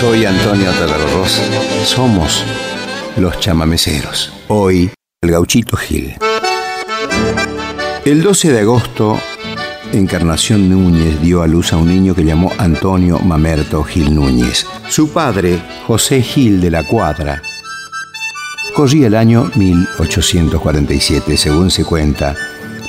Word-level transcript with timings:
soy 0.00 0.26
Antonio 0.26 0.70
Talarroz. 0.72 1.40
Somos 1.86 2.44
los 3.16 3.40
chamameceros. 3.40 4.30
Hoy, 4.48 4.90
el 5.22 5.30
gauchito 5.30 5.74
Gil. 5.78 6.18
El 8.04 8.22
12 8.22 8.52
de 8.52 8.60
agosto, 8.60 9.18
Encarnación 9.94 10.68
Núñez 10.68 11.22
dio 11.22 11.40
a 11.40 11.46
luz 11.46 11.72
a 11.72 11.78
un 11.78 11.88
niño 11.88 12.14
que 12.14 12.24
llamó 12.24 12.52
Antonio 12.58 13.20
Mamerto 13.20 13.82
Gil 13.84 14.14
Núñez. 14.14 14.66
Su 14.90 15.08
padre, 15.08 15.62
José 15.86 16.20
Gil 16.20 16.60
de 16.60 16.70
la 16.70 16.86
Cuadra, 16.86 17.40
corría 18.74 19.06
el 19.06 19.14
año 19.14 19.50
1847, 19.54 21.38
según 21.38 21.70
se 21.70 21.86
cuenta, 21.86 22.36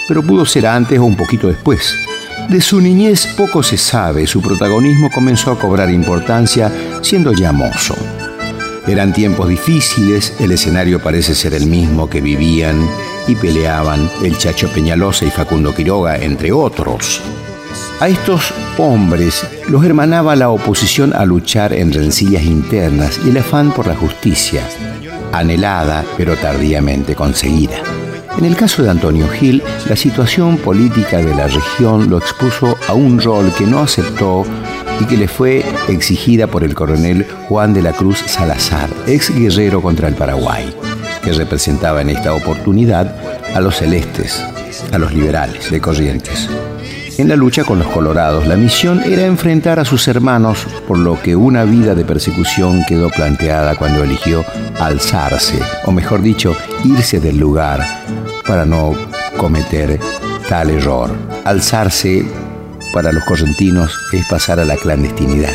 pero 0.09 0.23
pudo 0.23 0.45
ser 0.45 0.67
antes 0.67 0.99
o 0.99 1.05
un 1.05 1.15
poquito 1.15 1.47
después. 1.47 1.95
De 2.49 2.59
su 2.61 2.79
niñez 2.79 3.27
poco 3.35 3.61
se 3.61 3.77
sabe, 3.77 4.25
su 4.25 4.41
protagonismo 4.41 5.09
comenzó 5.11 5.51
a 5.51 5.59
cobrar 5.59 5.89
importancia 5.89 6.71
siendo 7.01 7.33
ya 7.33 7.51
mozo. 7.51 7.95
Eran 8.87 9.13
tiempos 9.13 9.49
difíciles, 9.49 10.33
el 10.39 10.51
escenario 10.53 11.01
parece 11.01 11.35
ser 11.35 11.53
el 11.53 11.67
mismo 11.67 12.09
que 12.09 12.21
vivían 12.21 12.87
y 13.27 13.35
peleaban 13.35 14.09
el 14.23 14.37
Chacho 14.37 14.69
Peñalosa 14.69 15.25
y 15.25 15.29
Facundo 15.29 15.75
Quiroga, 15.75 16.17
entre 16.17 16.51
otros. 16.53 17.21
A 17.99 18.07
estos 18.07 18.53
hombres 18.77 19.45
los 19.67 19.83
hermanaba 19.83 20.35
la 20.35 20.49
oposición 20.49 21.13
a 21.13 21.25
luchar 21.25 21.73
en 21.73 21.91
rencillas 21.91 22.43
internas 22.43 23.19
y 23.25 23.29
el 23.29 23.37
afán 23.37 23.71
por 23.73 23.87
la 23.87 23.95
justicia, 23.95 24.63
anhelada 25.33 26.05
pero 26.15 26.35
tardíamente 26.37 27.15
conseguida. 27.15 27.81
En 28.37 28.45
el 28.45 28.55
caso 28.55 28.83
de 28.83 28.91
Antonio 28.91 29.27
Gil, 29.27 29.63
la 29.89 29.95
situación 29.95 30.57
política 30.57 31.17
de 31.17 31.33
la 31.33 31.47
región 31.47 32.07
lo 32.07 32.19
expuso 32.19 32.77
a 32.87 32.93
un 32.93 33.19
rol 33.19 33.51
que 33.57 33.65
no 33.65 33.79
aceptó 33.79 34.45
y 34.99 35.05
que 35.05 35.17
le 35.17 35.27
fue 35.27 35.63
exigida 35.87 36.47
por 36.47 36.63
el 36.63 36.73
coronel 36.73 37.25
Juan 37.47 37.73
de 37.73 37.81
la 37.81 37.93
Cruz 37.93 38.19
Salazar, 38.25 38.89
ex 39.05 39.33
guerrero 39.33 39.81
contra 39.81 40.07
el 40.07 40.15
Paraguay, 40.15 40.73
que 41.23 41.33
representaba 41.33 42.01
en 42.01 42.09
esta 42.09 42.33
oportunidad 42.33 43.15
a 43.53 43.59
los 43.59 43.77
celestes, 43.77 44.43
a 44.91 44.97
los 44.97 45.13
liberales 45.13 45.71
de 45.71 45.81
Corrientes. 45.81 46.49
En 47.17 47.29
la 47.29 47.35
lucha 47.35 47.63
con 47.63 47.79
los 47.79 47.87
colorados, 47.87 48.45
la 48.45 48.55
misión 48.55 49.01
era 49.03 49.25
enfrentar 49.25 49.79
a 49.79 49.85
sus 49.85 50.07
hermanos, 50.07 50.67
por 50.87 50.99
lo 50.99 51.19
que 51.19 51.35
una 51.35 51.63
vida 51.63 51.95
de 51.95 52.05
persecución 52.05 52.83
quedó 52.87 53.09
planteada 53.09 53.75
cuando 53.75 54.03
eligió 54.03 54.45
alzarse, 54.79 55.59
o 55.85 55.91
mejor 55.91 56.21
dicho, 56.21 56.55
irse 56.83 57.19
del 57.19 57.39
lugar 57.39 57.83
para 58.47 58.67
no 58.67 58.93
cometer 59.35 59.99
tal 60.47 60.69
error. 60.69 61.09
Alzarse 61.43 62.23
para 62.93 63.11
los 63.11 63.23
correntinos 63.23 63.91
es 64.13 64.25
pasar 64.27 64.59
a 64.59 64.65
la 64.65 64.75
clandestinidad. 64.77 65.53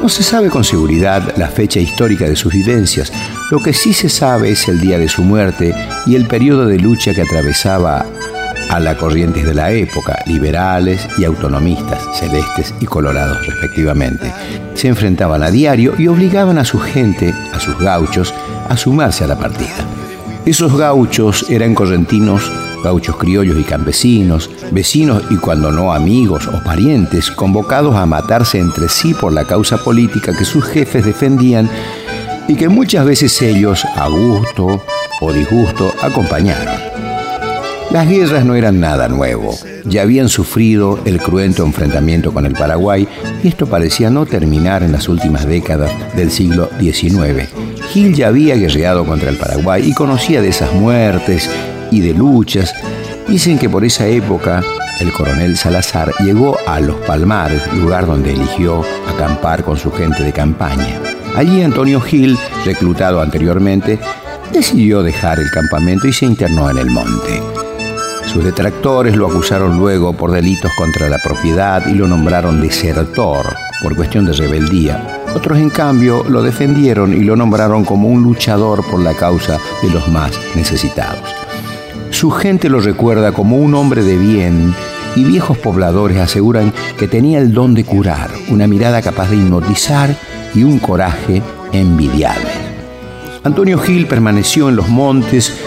No 0.00 0.08
se 0.08 0.22
sabe 0.22 0.50
con 0.50 0.64
seguridad 0.64 1.36
la 1.36 1.48
fecha 1.48 1.80
histórica 1.80 2.26
de 2.26 2.36
sus 2.36 2.52
vivencias, 2.52 3.12
lo 3.50 3.60
que 3.60 3.72
sí 3.72 3.92
se 3.92 4.08
sabe 4.08 4.50
es 4.50 4.68
el 4.68 4.80
día 4.80 4.98
de 4.98 5.08
su 5.08 5.22
muerte 5.22 5.74
y 6.06 6.16
el 6.16 6.26
periodo 6.26 6.66
de 6.66 6.78
lucha 6.78 7.14
que 7.14 7.22
atravesaba 7.22 8.06
a 8.70 8.80
las 8.80 8.96
corrientes 8.96 9.44
de 9.44 9.54
la 9.54 9.70
época, 9.70 10.22
liberales 10.26 11.06
y 11.18 11.24
autonomistas, 11.24 12.02
celestes 12.18 12.74
y 12.80 12.86
colorados 12.86 13.46
respectivamente. 13.46 14.32
Se 14.74 14.88
enfrentaban 14.88 15.42
a 15.42 15.50
diario 15.50 15.94
y 15.98 16.08
obligaban 16.08 16.58
a 16.58 16.64
su 16.64 16.78
gente, 16.78 17.32
a 17.52 17.60
sus 17.60 17.78
gauchos, 17.78 18.34
a 18.68 18.76
sumarse 18.76 19.24
a 19.24 19.28
la 19.28 19.38
partida. 19.38 19.76
Esos 20.44 20.76
gauchos 20.76 21.46
eran 21.48 21.74
correntinos, 21.74 22.50
gauchos 22.86 23.16
criollos 23.16 23.58
y 23.58 23.64
campesinos, 23.64 24.48
vecinos 24.70 25.24
y 25.28 25.38
cuando 25.38 25.72
no 25.72 25.92
amigos 25.92 26.46
o 26.46 26.62
parientes, 26.62 27.32
convocados 27.32 27.96
a 27.96 28.06
matarse 28.06 28.60
entre 28.60 28.88
sí 28.88 29.12
por 29.12 29.32
la 29.32 29.44
causa 29.44 29.76
política 29.78 30.32
que 30.38 30.44
sus 30.44 30.64
jefes 30.64 31.04
defendían 31.04 31.68
y 32.46 32.54
que 32.54 32.68
muchas 32.68 33.04
veces 33.04 33.42
ellos, 33.42 33.84
a 33.96 34.06
gusto 34.06 34.80
o 35.20 35.32
disgusto, 35.32 35.92
acompañaron. 36.00 36.76
Las 37.90 38.08
guerras 38.08 38.44
no 38.44 38.54
eran 38.54 38.78
nada 38.78 39.08
nuevo. 39.08 39.58
Ya 39.84 40.02
habían 40.02 40.28
sufrido 40.28 41.00
el 41.06 41.18
cruento 41.18 41.64
enfrentamiento 41.64 42.32
con 42.32 42.46
el 42.46 42.52
Paraguay 42.52 43.08
y 43.42 43.48
esto 43.48 43.66
parecía 43.66 44.10
no 44.10 44.26
terminar 44.26 44.84
en 44.84 44.92
las 44.92 45.08
últimas 45.08 45.44
décadas 45.44 45.90
del 46.14 46.30
siglo 46.30 46.70
XIX. 46.78 47.48
Gil 47.92 48.14
ya 48.14 48.28
había 48.28 48.54
guerreado 48.54 49.04
contra 49.04 49.30
el 49.30 49.36
Paraguay 49.36 49.88
y 49.88 49.92
conocía 49.92 50.40
de 50.40 50.48
esas 50.48 50.72
muertes 50.72 51.50
y 51.90 52.00
de 52.00 52.14
luchas. 52.14 52.74
Dicen 53.28 53.58
que 53.58 53.68
por 53.68 53.84
esa 53.84 54.06
época 54.06 54.62
el 55.00 55.12
coronel 55.12 55.56
Salazar 55.56 56.12
llegó 56.20 56.56
a 56.66 56.80
Los 56.80 56.96
Palmares, 57.06 57.62
lugar 57.74 58.06
donde 58.06 58.32
eligió 58.32 58.82
acampar 59.06 59.62
con 59.62 59.76
su 59.76 59.92
gente 59.92 60.22
de 60.22 60.32
campaña. 60.32 60.98
Allí 61.36 61.62
Antonio 61.62 62.00
Gil, 62.00 62.38
reclutado 62.64 63.20
anteriormente, 63.20 63.98
decidió 64.52 65.02
dejar 65.02 65.38
el 65.38 65.50
campamento 65.50 66.08
y 66.08 66.12
se 66.12 66.24
internó 66.24 66.70
en 66.70 66.78
el 66.78 66.90
monte. 66.90 67.42
Sus 68.32 68.42
detractores 68.42 69.16
lo 69.16 69.26
acusaron 69.26 69.78
luego 69.78 70.14
por 70.14 70.32
delitos 70.32 70.72
contra 70.76 71.08
la 71.08 71.18
propiedad 71.18 71.86
y 71.86 71.92
lo 71.92 72.08
nombraron 72.08 72.60
desertor 72.60 73.44
por 73.82 73.94
cuestión 73.94 74.24
de 74.24 74.32
rebeldía. 74.32 75.24
Otros, 75.34 75.58
en 75.58 75.68
cambio, 75.68 76.24
lo 76.24 76.42
defendieron 76.42 77.12
y 77.12 77.20
lo 77.20 77.36
nombraron 77.36 77.84
como 77.84 78.08
un 78.08 78.22
luchador 78.22 78.82
por 78.90 79.00
la 79.00 79.12
causa 79.12 79.58
de 79.82 79.90
los 79.90 80.08
más 80.08 80.32
necesitados. 80.54 81.35
Su 82.16 82.30
gente 82.30 82.70
lo 82.70 82.80
recuerda 82.80 83.32
como 83.32 83.58
un 83.58 83.74
hombre 83.74 84.02
de 84.02 84.16
bien 84.16 84.74
y 85.16 85.24
viejos 85.24 85.58
pobladores 85.58 86.16
aseguran 86.16 86.72
que 86.98 87.08
tenía 87.08 87.38
el 87.40 87.52
don 87.52 87.74
de 87.74 87.84
curar, 87.84 88.30
una 88.48 88.66
mirada 88.66 89.02
capaz 89.02 89.28
de 89.28 89.36
hipnotizar 89.36 90.16
y 90.54 90.62
un 90.62 90.78
coraje 90.78 91.42
envidiable. 91.72 92.48
Antonio 93.44 93.78
Gil 93.78 94.06
permaneció 94.06 94.70
en 94.70 94.76
los 94.76 94.88
montes 94.88 95.60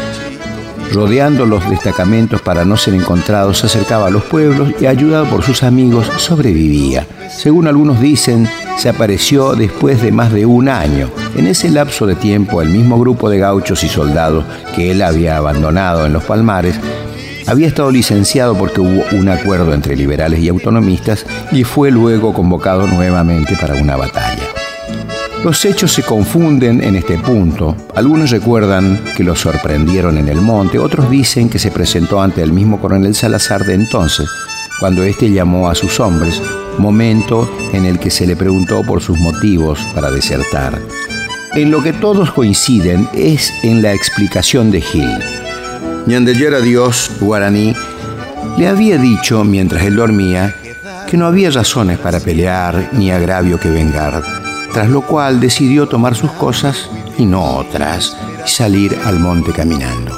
rodeando 0.92 1.46
los 1.46 1.70
destacamentos 1.70 2.42
para 2.42 2.66
no 2.66 2.78
ser 2.78 2.96
encontrados, 2.96 3.60
se 3.60 3.68
acercaba 3.68 4.08
a 4.08 4.10
los 4.10 4.24
pueblos 4.24 4.74
y 4.82 4.88
ayudado 4.88 5.26
por 5.26 5.44
sus 5.44 5.62
amigos 5.62 6.08
sobrevivía. 6.18 7.06
Según 7.30 7.68
algunos 7.68 8.02
dicen, 8.02 8.50
se 8.80 8.88
apareció 8.88 9.56
después 9.56 10.02
de 10.02 10.14
más 10.14 10.32
de 10.32 10.46
un 10.46 10.70
año. 10.70 11.10
En 11.36 11.48
ese 11.48 11.70
lapso 11.70 12.08
de 12.08 12.16
tiempo, 12.16 12.62
el 12.62 12.70
mismo 12.70 12.98
grupo 12.98 13.30
de 13.30 13.38
gauchos 13.38 13.84
y 13.84 13.90
soldados 13.90 14.46
que 14.74 14.92
él 14.92 15.02
había 15.02 15.36
abandonado 15.36 16.06
en 16.06 16.14
los 16.14 16.24
Palmares 16.24 16.80
había 17.46 17.68
estado 17.68 17.92
licenciado 17.92 18.56
porque 18.56 18.80
hubo 18.80 19.04
un 19.12 19.28
acuerdo 19.28 19.74
entre 19.74 19.98
liberales 19.98 20.40
y 20.40 20.48
autonomistas 20.48 21.26
y 21.52 21.66
fue 21.66 21.92
luego 21.92 22.34
convocado 22.34 22.88
nuevamente 22.88 23.58
para 23.60 23.76
una 23.76 23.98
batalla. 23.98 24.44
Los 25.44 25.66
hechos 25.66 25.92
se 25.92 26.04
confunden 26.04 26.82
en 26.82 26.96
este 26.96 27.18
punto. 27.18 27.76
Algunos 27.96 28.32
recuerdan 28.32 29.02
que 29.18 29.26
lo 29.26 29.36
sorprendieron 29.36 30.18
en 30.18 30.30
el 30.30 30.40
monte, 30.40 30.80
otros 30.80 31.10
dicen 31.10 31.50
que 31.50 31.60
se 31.60 31.72
presentó 31.72 32.22
ante 32.22 32.42
el 32.42 32.54
mismo 32.54 32.80
coronel 32.80 33.14
Salazar 33.14 33.66
de 33.66 33.74
entonces, 33.74 34.30
cuando 34.80 35.04
éste 35.04 35.30
llamó 35.30 35.70
a 35.70 35.76
sus 35.76 36.00
hombres, 36.00 36.42
momento 36.80 37.50
en 37.74 37.86
el 37.86 38.00
que 38.00 38.10
se 38.10 38.26
le 38.26 38.36
preguntó 38.36 38.84
por 38.84 39.02
sus 39.02 39.20
motivos 39.20 39.80
para 39.94 40.10
desertar. 40.10 40.80
En 41.54 41.72
lo 41.72 41.84
que 41.84 41.94
todos 41.94 42.32
coinciden 42.32 43.08
es 43.14 43.52
en 43.64 43.82
la 43.82 43.94
explicación 43.94 44.72
de 44.72 44.82
Gil. 44.82 45.20
Ñandellera 46.06 46.60
Dios, 46.62 47.12
guaraní, 47.20 47.74
le 48.58 48.68
había 48.68 48.98
dicho 48.98 49.44
mientras 49.44 49.84
él 49.84 49.96
dormía 49.96 50.56
que 51.08 51.18
no 51.18 51.26
había 51.26 51.52
razones 51.52 51.98
para 51.98 52.20
pelear 52.20 52.90
ni 52.94 53.12
agravio 53.12 53.60
que 53.60 53.70
vengar 53.70 54.24
tras 54.74 54.90
lo 54.90 55.02
cual 55.02 55.40
decidió 55.40 55.88
tomar 55.88 56.16
sus 56.16 56.32
cosas 56.32 56.90
y 57.18 57.26
no 57.26 57.44
otras 57.58 58.16
y 58.46 58.50
salir 58.50 58.98
al 59.06 59.20
monte 59.20 59.52
caminando, 59.52 60.18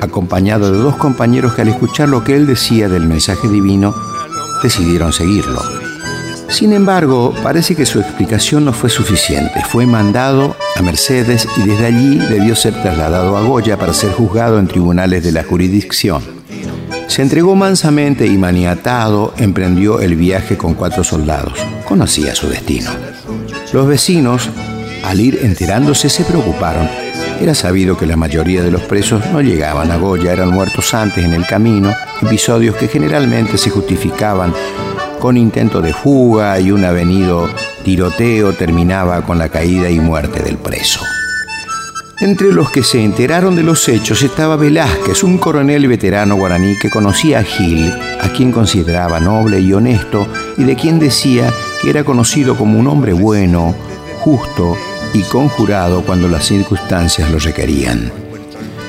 acompañado 0.00 0.72
de 0.72 0.78
dos 0.78 0.96
compañeros 0.96 1.54
que 1.54 1.62
al 1.62 1.68
escuchar 1.68 2.08
lo 2.08 2.24
que 2.24 2.34
él 2.34 2.46
decía 2.46 2.88
del 2.88 3.06
mensaje 3.06 3.48
divino, 3.48 3.94
decidieron 4.62 5.12
seguirlo. 5.12 5.75
Sin 6.48 6.72
embargo, 6.72 7.34
parece 7.42 7.74
que 7.74 7.86
su 7.86 8.00
explicación 8.00 8.64
no 8.64 8.72
fue 8.72 8.88
suficiente. 8.88 9.62
Fue 9.68 9.84
mandado 9.84 10.56
a 10.76 10.82
Mercedes 10.82 11.46
y 11.56 11.68
desde 11.68 11.86
allí 11.86 12.18
debió 12.18 12.54
ser 12.54 12.74
trasladado 12.74 13.36
a 13.36 13.42
Goya 13.42 13.76
para 13.76 13.92
ser 13.92 14.12
juzgado 14.12 14.58
en 14.58 14.68
tribunales 14.68 15.24
de 15.24 15.32
la 15.32 15.44
jurisdicción. 15.44 16.22
Se 17.08 17.22
entregó 17.22 17.54
mansamente 17.54 18.26
y 18.26 18.36
maniatado 18.38 19.34
emprendió 19.38 20.00
el 20.00 20.16
viaje 20.16 20.56
con 20.56 20.74
cuatro 20.74 21.04
soldados. 21.04 21.58
Conocía 21.84 22.34
su 22.34 22.48
destino. 22.48 22.90
Los 23.72 23.86
vecinos, 23.86 24.48
al 25.04 25.20
ir 25.20 25.40
enterándose, 25.42 26.08
se 26.08 26.24
preocuparon. 26.24 26.88
Era 27.40 27.54
sabido 27.54 27.98
que 27.98 28.06
la 28.06 28.16
mayoría 28.16 28.62
de 28.62 28.70
los 28.70 28.82
presos 28.82 29.22
no 29.32 29.40
llegaban 29.40 29.90
a 29.90 29.96
Goya, 29.96 30.32
eran 30.32 30.50
muertos 30.50 30.94
antes 30.94 31.24
en 31.24 31.34
el 31.34 31.46
camino, 31.46 31.92
episodios 32.22 32.76
que 32.76 32.88
generalmente 32.88 33.58
se 33.58 33.70
justificaban 33.70 34.54
con 35.26 35.36
intento 35.36 35.82
de 35.82 35.92
fuga 35.92 36.60
y 36.60 36.70
un 36.70 36.84
avenido 36.84 37.50
tiroteo 37.82 38.52
terminaba 38.52 39.22
con 39.22 39.38
la 39.38 39.48
caída 39.48 39.90
y 39.90 39.98
muerte 39.98 40.40
del 40.40 40.56
preso. 40.56 41.00
Entre 42.20 42.52
los 42.52 42.70
que 42.70 42.84
se 42.84 43.02
enteraron 43.02 43.56
de 43.56 43.64
los 43.64 43.88
hechos 43.88 44.22
estaba 44.22 44.54
Velázquez, 44.54 45.24
un 45.24 45.38
coronel 45.38 45.88
veterano 45.88 46.36
guaraní 46.36 46.78
que 46.78 46.90
conocía 46.90 47.40
a 47.40 47.42
Gil, 47.42 47.92
a 48.20 48.28
quien 48.28 48.52
consideraba 48.52 49.18
noble 49.18 49.58
y 49.58 49.72
honesto 49.72 50.28
y 50.58 50.62
de 50.62 50.76
quien 50.76 51.00
decía 51.00 51.52
que 51.82 51.90
era 51.90 52.04
conocido 52.04 52.56
como 52.56 52.78
un 52.78 52.86
hombre 52.86 53.12
bueno, 53.12 53.74
justo 54.20 54.76
y 55.12 55.22
conjurado 55.22 56.02
cuando 56.02 56.28
las 56.28 56.46
circunstancias 56.46 57.32
lo 57.32 57.40
requerían. 57.40 58.12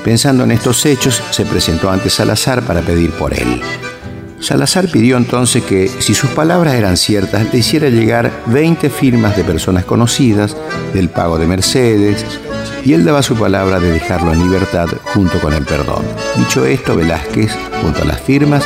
Pensando 0.03 0.43
en 0.43 0.51
estos 0.51 0.85
hechos, 0.85 1.19
se 1.31 1.45
presentó 1.45 1.89
ante 1.89 2.11
Salazar 2.11 2.61
para 2.61 2.81
pedir 2.81 3.09
por 3.09 3.33
él. 3.33 3.59
Salazar 4.39 4.87
pidió 4.87 5.17
entonces 5.17 5.63
que, 5.63 5.87
si 5.87 6.13
sus 6.13 6.29
palabras 6.29 6.75
eran 6.75 6.95
ciertas, 6.95 7.51
le 7.51 7.59
hiciera 7.59 7.89
llegar 7.89 8.31
20 8.47 8.89
firmas 8.89 9.35
de 9.35 9.43
personas 9.43 9.83
conocidas 9.83 10.55
del 10.93 11.09
pago 11.09 11.37
de 11.37 11.47
Mercedes, 11.47 12.23
y 12.85 12.93
él 12.93 13.03
daba 13.03 13.23
su 13.23 13.35
palabra 13.35 13.79
de 13.79 13.91
dejarlo 13.91 14.31
en 14.31 14.39
libertad 14.39 14.87
junto 15.13 15.39
con 15.39 15.53
el 15.53 15.65
perdón. 15.65 16.05
Dicho 16.37 16.65
esto, 16.65 16.95
Velázquez, 16.95 17.51
junto 17.81 18.03
a 18.03 18.05
las 18.05 18.21
firmas, 18.21 18.63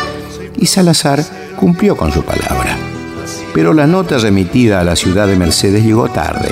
y 0.58 0.66
Salazar 0.66 1.24
cumplió 1.56 1.96
con 1.96 2.12
su 2.12 2.22
palabra. 2.24 2.78
Pero 3.54 3.74
la 3.74 3.88
nota 3.88 4.18
remitida 4.18 4.80
a 4.80 4.84
la 4.84 4.96
ciudad 4.96 5.28
de 5.28 5.38
Mercedes 5.38 5.84
llegó 5.84 6.10
tarde. 6.10 6.50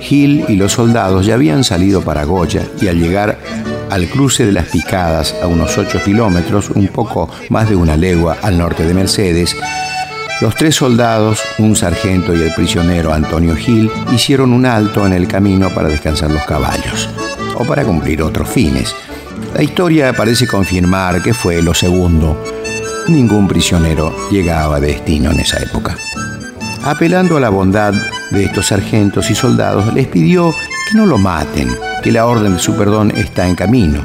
Gil 0.00 0.44
y 0.48 0.56
los 0.56 0.72
soldados 0.72 1.26
ya 1.26 1.34
habían 1.34 1.64
salido 1.64 2.02
para 2.02 2.24
Goya 2.24 2.62
y 2.80 2.88
al 2.88 3.00
llegar 3.00 3.38
al 3.90 4.08
cruce 4.08 4.46
de 4.46 4.52
las 4.52 4.66
Picadas, 4.66 5.34
a 5.42 5.46
unos 5.46 5.76
8 5.78 6.00
kilómetros, 6.04 6.70
un 6.70 6.88
poco 6.88 7.30
más 7.48 7.68
de 7.68 7.76
una 7.76 7.96
legua 7.96 8.36
al 8.42 8.58
norte 8.58 8.84
de 8.84 8.94
Mercedes, 8.94 9.56
los 10.40 10.54
tres 10.54 10.76
soldados, 10.76 11.42
un 11.58 11.74
sargento 11.74 12.32
y 12.32 12.42
el 12.42 12.54
prisionero 12.54 13.12
Antonio 13.12 13.56
Gil 13.56 13.90
hicieron 14.12 14.52
un 14.52 14.66
alto 14.66 15.04
en 15.04 15.12
el 15.12 15.26
camino 15.26 15.68
para 15.70 15.88
descansar 15.88 16.30
los 16.30 16.44
caballos, 16.44 17.08
o 17.56 17.64
para 17.64 17.82
cumplir 17.82 18.22
otros 18.22 18.48
fines. 18.48 18.94
La 19.54 19.64
historia 19.64 20.12
parece 20.12 20.46
confirmar 20.46 21.22
que 21.22 21.34
fue 21.34 21.60
lo 21.60 21.74
segundo. 21.74 22.40
Ningún 23.08 23.48
prisionero 23.48 24.14
llegaba 24.30 24.76
a 24.76 24.80
destino 24.80 25.32
en 25.32 25.40
esa 25.40 25.60
época. 25.60 25.96
Apelando 26.84 27.36
a 27.36 27.40
la 27.40 27.48
bondad 27.48 27.92
de 28.30 28.44
estos 28.44 28.66
sargentos 28.66 29.30
y 29.30 29.34
soldados, 29.34 29.92
les 29.92 30.06
pidió 30.06 30.54
que 30.88 30.96
no 30.96 31.04
lo 31.04 31.18
maten, 31.18 31.68
que 32.02 32.12
la 32.12 32.26
orden 32.26 32.54
de 32.54 32.60
su 32.60 32.76
perdón 32.76 33.12
está 33.16 33.48
en 33.48 33.54
camino. 33.54 34.02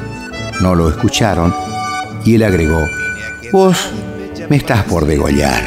No 0.60 0.74
lo 0.74 0.88
escucharon 0.88 1.54
y 2.24 2.34
él 2.34 2.42
agregó, 2.42 2.88
vos 3.52 3.90
me 4.48 4.56
estás 4.56 4.84
por 4.84 5.06
degollar, 5.06 5.62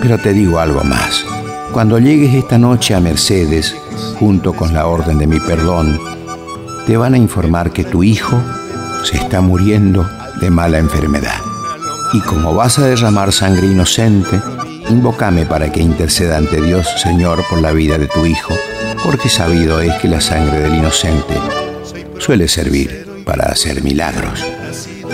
pero 0.00 0.18
te 0.18 0.32
digo 0.32 0.58
algo 0.58 0.82
más. 0.84 1.24
Cuando 1.72 1.98
llegues 1.98 2.34
esta 2.34 2.58
noche 2.58 2.94
a 2.94 3.00
Mercedes, 3.00 3.74
junto 4.18 4.52
con 4.52 4.74
la 4.74 4.86
orden 4.86 5.18
de 5.18 5.26
mi 5.26 5.40
perdón, 5.40 5.98
te 6.86 6.96
van 6.96 7.14
a 7.14 7.18
informar 7.18 7.70
que 7.70 7.84
tu 7.84 8.02
hijo 8.02 8.38
se 9.04 9.16
está 9.16 9.40
muriendo 9.40 10.08
de 10.40 10.50
mala 10.50 10.78
enfermedad. 10.78 11.40
Y 12.12 12.20
como 12.20 12.54
vas 12.54 12.78
a 12.78 12.86
derramar 12.86 13.32
sangre 13.32 13.68
inocente, 13.68 14.40
invócame 14.90 15.46
para 15.46 15.72
que 15.72 15.80
interceda 15.80 16.36
ante 16.36 16.60
Dios, 16.60 16.86
Señor, 17.02 17.42
por 17.48 17.62
la 17.62 17.72
vida 17.72 17.96
de 17.96 18.08
tu 18.08 18.26
hijo, 18.26 18.54
porque 19.02 19.28
sabido 19.28 19.80
es 19.80 19.94
que 19.94 20.08
la 20.08 20.20
sangre 20.20 20.60
del 20.60 20.74
inocente 20.74 21.34
suele 22.22 22.46
servir 22.46 23.04
para 23.26 23.46
hacer 23.46 23.82
milagros. 23.82 24.46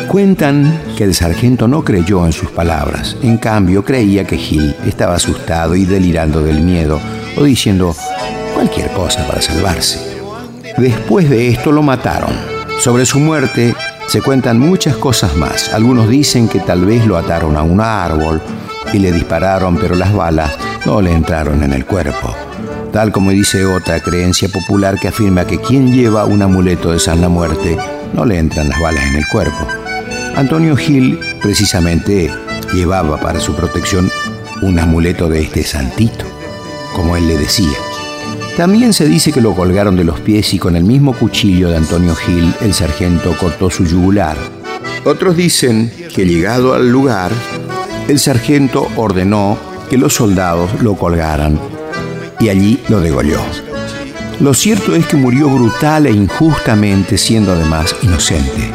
Cuentan 0.08 0.78
que 0.96 1.04
el 1.04 1.14
sargento 1.14 1.66
no 1.66 1.82
creyó 1.82 2.26
en 2.26 2.32
sus 2.32 2.50
palabras, 2.50 3.16
en 3.22 3.38
cambio 3.38 3.82
creía 3.82 4.26
que 4.26 4.36
Gil 4.36 4.76
estaba 4.86 5.14
asustado 5.14 5.74
y 5.74 5.86
delirando 5.86 6.42
del 6.42 6.60
miedo 6.60 7.00
o 7.36 7.44
diciendo 7.44 7.96
cualquier 8.54 8.90
cosa 8.90 9.26
para 9.26 9.40
salvarse. 9.40 9.98
Después 10.76 11.30
de 11.30 11.48
esto 11.48 11.72
lo 11.72 11.82
mataron. 11.82 12.30
Sobre 12.78 13.06
su 13.06 13.18
muerte 13.20 13.74
se 14.06 14.20
cuentan 14.20 14.58
muchas 14.58 14.94
cosas 14.96 15.34
más. 15.34 15.72
Algunos 15.72 16.10
dicen 16.10 16.46
que 16.46 16.60
tal 16.60 16.84
vez 16.84 17.06
lo 17.06 17.16
ataron 17.16 17.56
a 17.56 17.62
un 17.62 17.80
árbol 17.80 18.42
y 18.92 18.98
le 18.98 19.12
dispararon, 19.12 19.78
pero 19.78 19.94
las 19.94 20.12
balas 20.12 20.52
no 20.84 21.00
le 21.00 21.12
entraron 21.12 21.62
en 21.62 21.72
el 21.72 21.86
cuerpo 21.86 22.34
tal 22.92 23.12
como 23.12 23.30
dice 23.30 23.64
otra 23.66 24.00
creencia 24.00 24.48
popular 24.48 24.98
que 24.98 25.08
afirma 25.08 25.46
que 25.46 25.60
quien 25.60 25.92
lleva 25.92 26.24
un 26.24 26.42
amuleto 26.42 26.92
de 26.92 26.98
San 26.98 27.20
la 27.20 27.28
Muerte 27.28 27.76
no 28.14 28.24
le 28.24 28.38
entran 28.38 28.68
las 28.68 28.80
balas 28.80 29.04
en 29.04 29.16
el 29.16 29.28
cuerpo. 29.28 29.66
Antonio 30.36 30.76
Gil 30.76 31.18
precisamente 31.42 32.30
llevaba 32.72 33.18
para 33.20 33.40
su 33.40 33.54
protección 33.54 34.10
un 34.62 34.78
amuleto 34.78 35.28
de 35.28 35.42
este 35.42 35.62
santito, 35.62 36.24
como 36.94 37.16
él 37.16 37.28
le 37.28 37.36
decía. 37.36 37.76
También 38.56 38.92
se 38.92 39.06
dice 39.06 39.32
que 39.32 39.40
lo 39.40 39.54
colgaron 39.54 39.96
de 39.96 40.04
los 40.04 40.20
pies 40.20 40.52
y 40.54 40.58
con 40.58 40.74
el 40.74 40.84
mismo 40.84 41.12
cuchillo 41.12 41.70
de 41.70 41.76
Antonio 41.76 42.14
Gil 42.14 42.52
el 42.60 42.74
sargento 42.74 43.36
cortó 43.38 43.70
su 43.70 43.84
yugular. 43.84 44.36
Otros 45.04 45.36
dicen 45.36 45.92
que 46.14 46.26
llegado 46.26 46.74
al 46.74 46.90
lugar, 46.90 47.30
el 48.08 48.18
sargento 48.18 48.88
ordenó 48.96 49.56
que 49.88 49.96
los 49.96 50.14
soldados 50.14 50.82
lo 50.82 50.96
colgaran 50.96 51.58
y 52.40 52.48
allí 52.48 52.80
lo 52.88 53.00
degolló. 53.00 53.40
Lo 54.40 54.54
cierto 54.54 54.94
es 54.94 55.06
que 55.06 55.16
murió 55.16 55.48
brutal 55.48 56.06
e 56.06 56.12
injustamente, 56.12 57.18
siendo 57.18 57.52
además 57.52 57.94
inocente. 58.02 58.70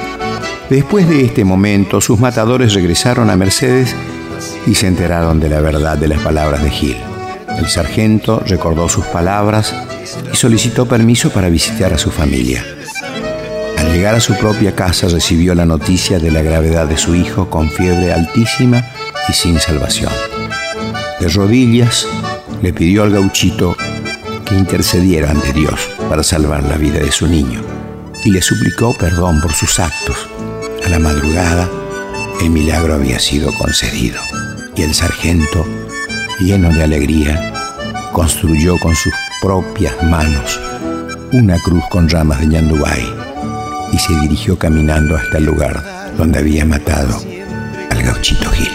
Después 0.69 1.07
de 1.07 1.24
este 1.24 1.45
momento, 1.45 2.01
sus 2.01 2.19
matadores 2.19 2.74
regresaron 2.74 3.30
a 3.30 3.38
Mercedes 3.38 3.95
y 4.65 4.75
se 4.75 4.88
enteraron 4.88 5.39
de 5.39 5.50
la 5.50 5.62
verdad 5.62 5.98
de 5.98 6.07
las 6.07 6.19
palabras 6.21 6.63
de 6.63 6.69
Gil. 6.69 6.98
El 7.57 7.68
sargento 7.68 8.42
recordó 8.45 8.89
sus 8.89 9.06
palabras 9.06 9.74
y 10.31 10.36
solicitó 10.36 10.86
permiso 10.86 11.30
para 11.30 11.50
visitar 11.50 11.94
a 11.94 11.98
su 11.98 12.12
familia. 12.12 12.66
Al 13.77 13.92
llegar 13.92 14.16
a 14.16 14.19
su 14.19 14.36
propia 14.36 14.75
casa 14.75 15.07
recibió 15.07 15.54
la 15.56 15.66
noticia 15.66 16.19
de 16.19 16.31
la 16.31 16.42
gravedad 16.42 16.88
de 16.88 16.98
su 16.98 17.16
hijo 17.16 17.50
con 17.50 17.69
fiebre 17.69 18.12
altísima 18.12 18.83
y 19.30 19.33
sin 19.33 19.59
salvación. 19.59 20.12
De 21.19 21.30
rodillas, 21.30 22.07
le 22.63 22.71
pidió 22.71 23.04
al 23.04 23.12
gauchito 23.12 23.75
que 24.45 24.56
intercediera 24.56 25.31
ante 25.31 25.51
Dios 25.51 25.89
para 26.07 26.24
salvar 26.24 26.63
la 26.63 26.77
vida 26.77 27.00
de 27.00 27.12
su 27.12 27.27
niño 27.27 27.60
y 28.24 28.31
le 28.31 28.42
suplicó 28.42 28.98
perdón 28.98 29.42
por 29.42 29.54
sus 29.54 29.80
actos. 29.80 30.30
A 30.86 30.88
la 30.88 30.98
madrugada, 30.98 31.69
el 32.42 32.51
milagro 32.51 32.94
había 32.94 33.19
sido 33.19 33.54
concedido 33.57 34.21
y 34.77 34.81
el 34.81 34.94
sargento, 34.94 35.65
lleno 36.39 36.69
de 36.69 36.83
alegría, 36.83 37.51
construyó 38.13 38.80
con 38.80 38.95
sus 38.95 39.13
propias 39.42 40.01
manos 40.04 40.57
una 41.33 41.59
cruz 41.59 41.83
con 41.89 42.07
ramas 42.07 42.39
de 42.39 42.48
ñandubay 42.48 43.04
y 43.92 43.98
se 43.98 44.16
dirigió 44.21 44.57
caminando 44.57 45.18
hasta 45.18 45.38
el 45.38 45.44
lugar 45.44 45.83
donde 46.18 46.39
había 46.39 46.63
matado 46.63 47.21
al 47.89 48.04
gauchito 48.04 48.50
Gil. 48.51 48.71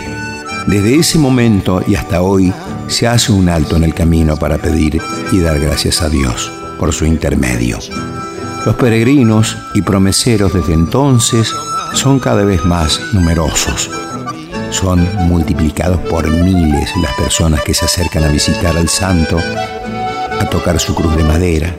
Desde 0.67 0.99
ese 0.99 1.19
momento 1.19 1.83
y 1.87 1.95
hasta 1.95 2.21
hoy, 2.21 2.53
se 2.89 3.07
hace 3.07 3.33
un 3.33 3.49
alto 3.49 3.77
en 3.77 3.85
el 3.85 3.95
camino 3.95 4.37
para 4.37 4.59
pedir 4.59 5.01
y 5.31 5.39
dar 5.41 5.61
gracias 5.61 6.03
a 6.03 6.09
Dios 6.09 6.51
por 6.79 6.93
su 6.93 7.05
intermedio. 7.05 7.79
Los 8.65 8.75
peregrinos 8.77 9.57
y 9.75 9.83
promeseros 9.83 10.53
desde 10.53 10.73
entonces 10.75 11.53
son 11.95 12.19
cada 12.19 12.45
vez 12.45 12.65
más 12.65 13.01
numerosos. 13.13 13.91
Son 14.71 15.09
multiplicados 15.29 15.99
por 16.01 16.29
miles 16.29 16.91
las 17.03 17.15
personas 17.15 17.63
que 17.63 17.75
se 17.75 17.85
acercan 17.85 18.25
a 18.25 18.29
visitar 18.29 18.77
al 18.77 18.89
santo, 18.89 19.39
a 19.39 20.51
tocar 20.51 20.79
su 20.81 20.95
cruz 20.95 21.17
de 21.17 21.25
madera, 21.25 21.75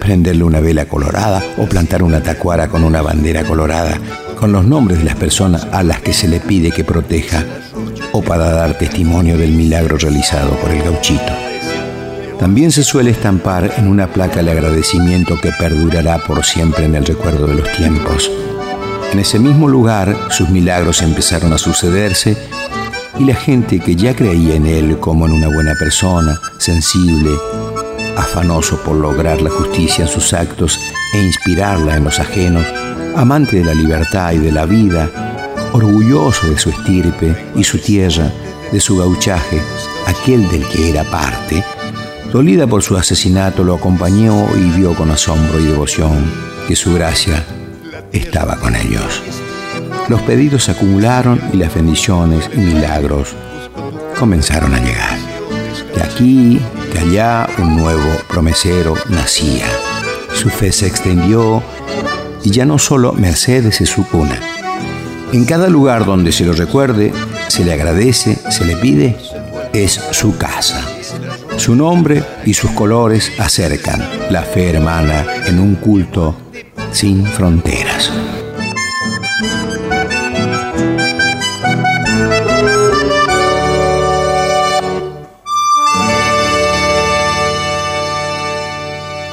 prenderle 0.00 0.44
una 0.44 0.60
vela 0.60 0.86
colorada 0.86 1.42
o 1.58 1.66
plantar 1.66 2.02
una 2.02 2.22
tacuara 2.22 2.68
con 2.68 2.84
una 2.84 3.02
bandera 3.02 3.44
colorada 3.44 3.98
con 4.38 4.52
los 4.52 4.64
nombres 4.64 4.98
de 4.98 5.04
las 5.04 5.16
personas 5.16 5.66
a 5.72 5.82
las 5.82 6.00
que 6.00 6.12
se 6.12 6.28
le 6.28 6.38
pide 6.38 6.70
que 6.70 6.84
proteja 6.84 7.44
o 8.12 8.22
para 8.22 8.50
dar 8.50 8.78
testimonio 8.78 9.36
del 9.36 9.52
milagro 9.52 9.96
realizado 9.96 10.50
por 10.56 10.70
el 10.70 10.82
gauchito. 10.82 11.32
También 12.38 12.70
se 12.70 12.84
suele 12.84 13.10
estampar 13.10 13.72
en 13.78 13.88
una 13.88 14.06
placa 14.06 14.40
el 14.40 14.48
agradecimiento 14.48 15.40
que 15.40 15.50
perdurará 15.58 16.18
por 16.18 16.44
siempre 16.44 16.84
en 16.84 16.94
el 16.94 17.04
recuerdo 17.04 17.46
de 17.48 17.54
los 17.54 17.72
tiempos. 17.72 18.30
En 19.12 19.18
ese 19.18 19.38
mismo 19.38 19.68
lugar 19.68 20.16
sus 20.30 20.48
milagros 20.48 21.02
empezaron 21.02 21.52
a 21.52 21.58
sucederse 21.58 22.36
y 23.18 23.24
la 23.24 23.34
gente 23.34 23.80
que 23.80 23.96
ya 23.96 24.14
creía 24.14 24.54
en 24.54 24.66
él 24.66 24.98
como 25.00 25.26
en 25.26 25.32
una 25.32 25.48
buena 25.48 25.74
persona, 25.74 26.40
sensible, 26.58 27.30
afanoso 28.16 28.76
por 28.82 28.96
lograr 28.96 29.40
la 29.40 29.50
justicia 29.50 30.04
en 30.04 30.10
sus 30.10 30.32
actos 30.32 30.78
e 31.14 31.22
inspirarla 31.22 31.96
en 31.96 32.04
los 32.04 32.20
ajenos, 32.20 32.64
amante 33.16 33.56
de 33.56 33.64
la 33.64 33.74
libertad 33.74 34.32
y 34.32 34.38
de 34.38 34.52
la 34.52 34.66
vida, 34.66 35.27
orgulloso 35.78 36.48
de 36.48 36.58
su 36.58 36.70
estirpe 36.70 37.34
y 37.54 37.64
su 37.64 37.78
tierra, 37.78 38.32
de 38.72 38.80
su 38.80 38.98
gauchaje, 38.98 39.62
aquel 40.06 40.48
del 40.48 40.66
que 40.68 40.90
era 40.90 41.04
parte, 41.04 41.62
dolida 42.32 42.66
por 42.66 42.82
su 42.82 42.96
asesinato, 42.96 43.62
lo 43.62 43.74
acompañó 43.74 44.46
y 44.56 44.78
vio 44.78 44.94
con 44.94 45.10
asombro 45.10 45.60
y 45.60 45.64
devoción 45.64 46.30
que 46.66 46.74
su 46.76 46.94
gracia 46.94 47.44
estaba 48.12 48.56
con 48.56 48.74
ellos. 48.74 49.22
Los 50.08 50.20
pedidos 50.22 50.64
se 50.64 50.72
acumularon 50.72 51.40
y 51.52 51.58
las 51.58 51.74
bendiciones 51.74 52.50
y 52.52 52.58
milagros 52.58 53.34
comenzaron 54.18 54.74
a 54.74 54.80
llegar. 54.80 55.16
De 55.94 56.02
aquí, 56.02 56.60
de 56.92 56.98
allá, 56.98 57.48
un 57.58 57.76
nuevo 57.76 58.16
promesero 58.28 58.94
nacía. 59.08 59.66
Su 60.34 60.50
fe 60.50 60.72
se 60.72 60.86
extendió 60.86 61.62
y 62.42 62.50
ya 62.50 62.64
no 62.64 62.78
solo 62.78 63.12
Mercedes 63.12 63.80
es 63.80 63.90
su 63.90 64.06
cuna, 64.06 64.40
en 65.32 65.44
cada 65.44 65.68
lugar 65.68 66.04
donde 66.04 66.32
se 66.32 66.44
lo 66.44 66.52
recuerde, 66.52 67.12
se 67.48 67.64
le 67.64 67.72
agradece, 67.72 68.38
se 68.50 68.64
le 68.64 68.76
pide, 68.76 69.16
es 69.72 70.00
su 70.10 70.36
casa. 70.36 70.84
Su 71.56 71.74
nombre 71.74 72.22
y 72.44 72.54
sus 72.54 72.70
colores 72.70 73.32
acercan 73.38 74.02
la 74.30 74.42
fe 74.42 74.70
hermana 74.70 75.24
en 75.46 75.58
un 75.58 75.74
culto 75.74 76.36
sin 76.92 77.26
fronteras. 77.26 78.12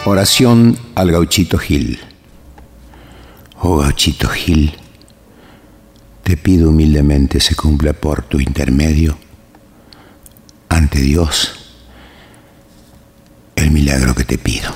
Oración 0.06 0.78
al 0.94 1.12
gauchito 1.12 1.58
Gil. 1.58 2.00
Oh 3.60 3.78
gauchito 3.78 4.28
Gil, 4.30 4.74
te 6.26 6.38
pido 6.38 6.70
humildemente 6.70 7.40
se 7.40 7.54
cumpla 7.54 7.94
por 7.94 8.24
tu 8.24 8.40
intermedio 8.40 9.16
ante 10.70 11.00
Dios 11.00 11.54
el 13.56 13.70
milagro 13.70 14.16
que 14.16 14.24
te 14.24 14.40
pido. 14.40 14.72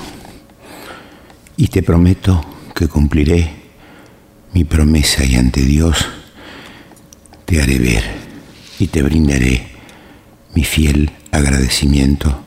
Y 1.56 1.66
te 1.66 1.82
prometo 1.82 2.40
que 2.72 2.86
cumpliré 2.86 3.50
mi 4.52 4.62
promesa 4.62 5.24
y 5.24 5.34
ante 5.34 5.62
Dios 5.62 6.06
te 7.46 7.60
haré 7.60 7.80
ver 7.80 8.04
y 8.78 8.86
te 8.86 9.02
brindaré 9.02 9.66
mi 10.54 10.62
fiel 10.62 11.10
agradecimiento 11.32 12.44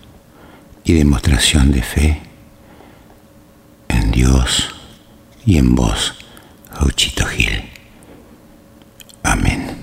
y 0.85 0.93
demostración 0.93 1.73
de 1.73 1.81
fe 1.81 2.21
en 3.89 4.11
Dios 4.11 4.73
y 5.45 5.57
en 5.57 5.75
vos, 5.75 6.13
Gauchito 6.79 7.25
Gil. 7.25 7.72
Amén. 9.23 9.77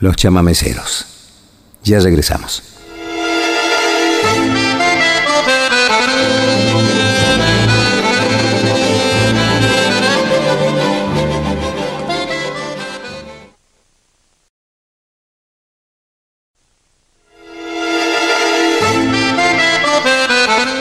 Los 0.00 0.16
chamameceros. 0.16 1.06
Ya 1.84 2.00
regresamos. 2.00 2.62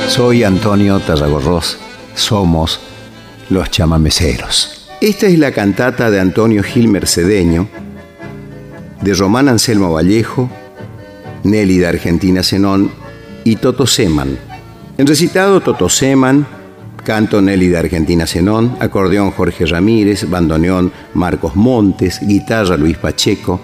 Soy 0.07 0.43
Antonio 0.43 0.99
Tarragorros 0.99 1.77
somos 2.15 2.79
los 3.49 3.71
chamameceros. 3.71 4.80
Esta 5.01 5.25
es 5.25 5.39
la 5.39 5.51
cantata 5.51 6.11
de 6.11 6.19
Antonio 6.19 6.61
Gil 6.61 6.87
Mercedeño, 6.87 7.67
de 9.01 9.15
Román 9.15 9.49
Anselmo 9.49 9.91
Vallejo, 9.91 10.47
Nelly 11.43 11.79
de 11.79 11.87
Argentina 11.87 12.43
Zenón 12.43 12.91
y 13.43 13.55
Toto 13.55 13.87
Seman. 13.87 14.37
En 14.99 15.07
recitado 15.07 15.59
Toto 15.61 15.89
Seman, 15.89 16.45
canto 17.03 17.41
Nelly 17.41 17.69
de 17.69 17.79
Argentina 17.79 18.27
Zenón, 18.27 18.77
acordeón 18.79 19.31
Jorge 19.31 19.65
Ramírez, 19.65 20.29
bandoneón 20.29 20.91
Marcos 21.15 21.55
Montes, 21.55 22.19
guitarra 22.21 22.77
Luis 22.77 22.97
Pacheco, 22.97 23.59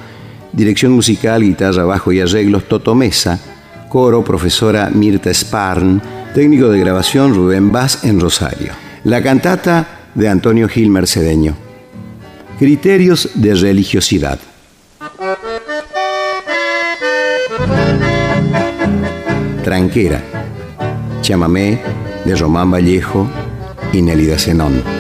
dirección 0.51 0.94
musical, 0.94 1.44
guitarra, 1.44 1.86
bajo 1.86 2.12
y 2.12 2.20
arreglos 2.20 2.67
Toto 2.67 2.96
Mesa, 2.96 3.39
coro 3.89 4.24
profesora 4.24 4.89
Mirta 4.91 5.32
Sparn, 5.32 6.01
técnico 6.34 6.70
de 6.70 6.79
grabación 6.79 7.36
Rubén 7.36 7.72
Vaz 7.72 8.06
en 8.06 8.20
Rosario. 8.20 8.74
La 9.03 9.22
cantata 9.22 9.97
de 10.18 10.28
Antonio 10.28 10.68
Gil 10.68 10.90
Mercedeño. 10.90 11.56
Criterios 12.58 13.30
de 13.36 13.54
religiosidad. 13.54 14.40
Tranquera. 19.64 20.24
Chamamé 21.22 21.80
de 22.26 22.36
Román 22.36 22.72
Vallejo 22.72 23.28
y 23.94 24.02
Nelida 24.02 24.40
Zenón. 24.40 24.97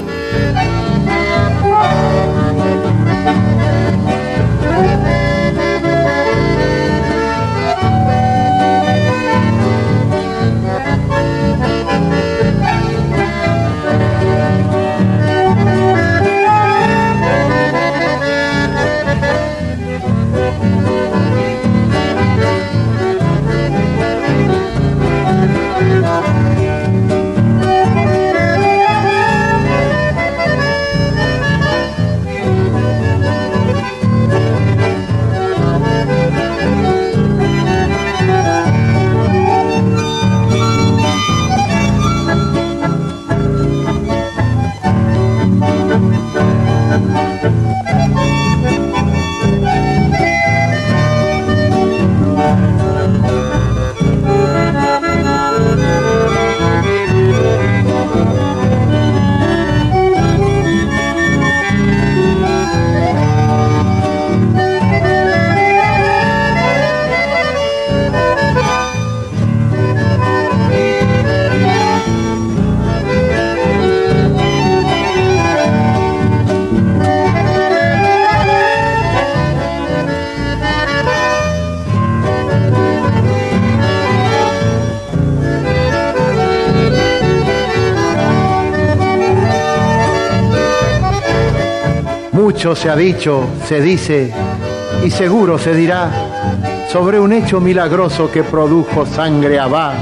Mucho 92.57 92.75
se 92.75 92.89
ha 92.89 92.95
dicho, 92.95 93.43
se 93.67 93.79
dice 93.79 94.33
y 95.05 95.11
seguro 95.11 95.59
se 95.59 95.75
dirá 95.75 96.09
sobre 96.91 97.19
un 97.19 97.31
hecho 97.31 97.61
milagroso 97.61 98.31
que 98.31 98.41
produjo 98.41 99.05
sangre 99.05 99.59
abá, 99.59 99.93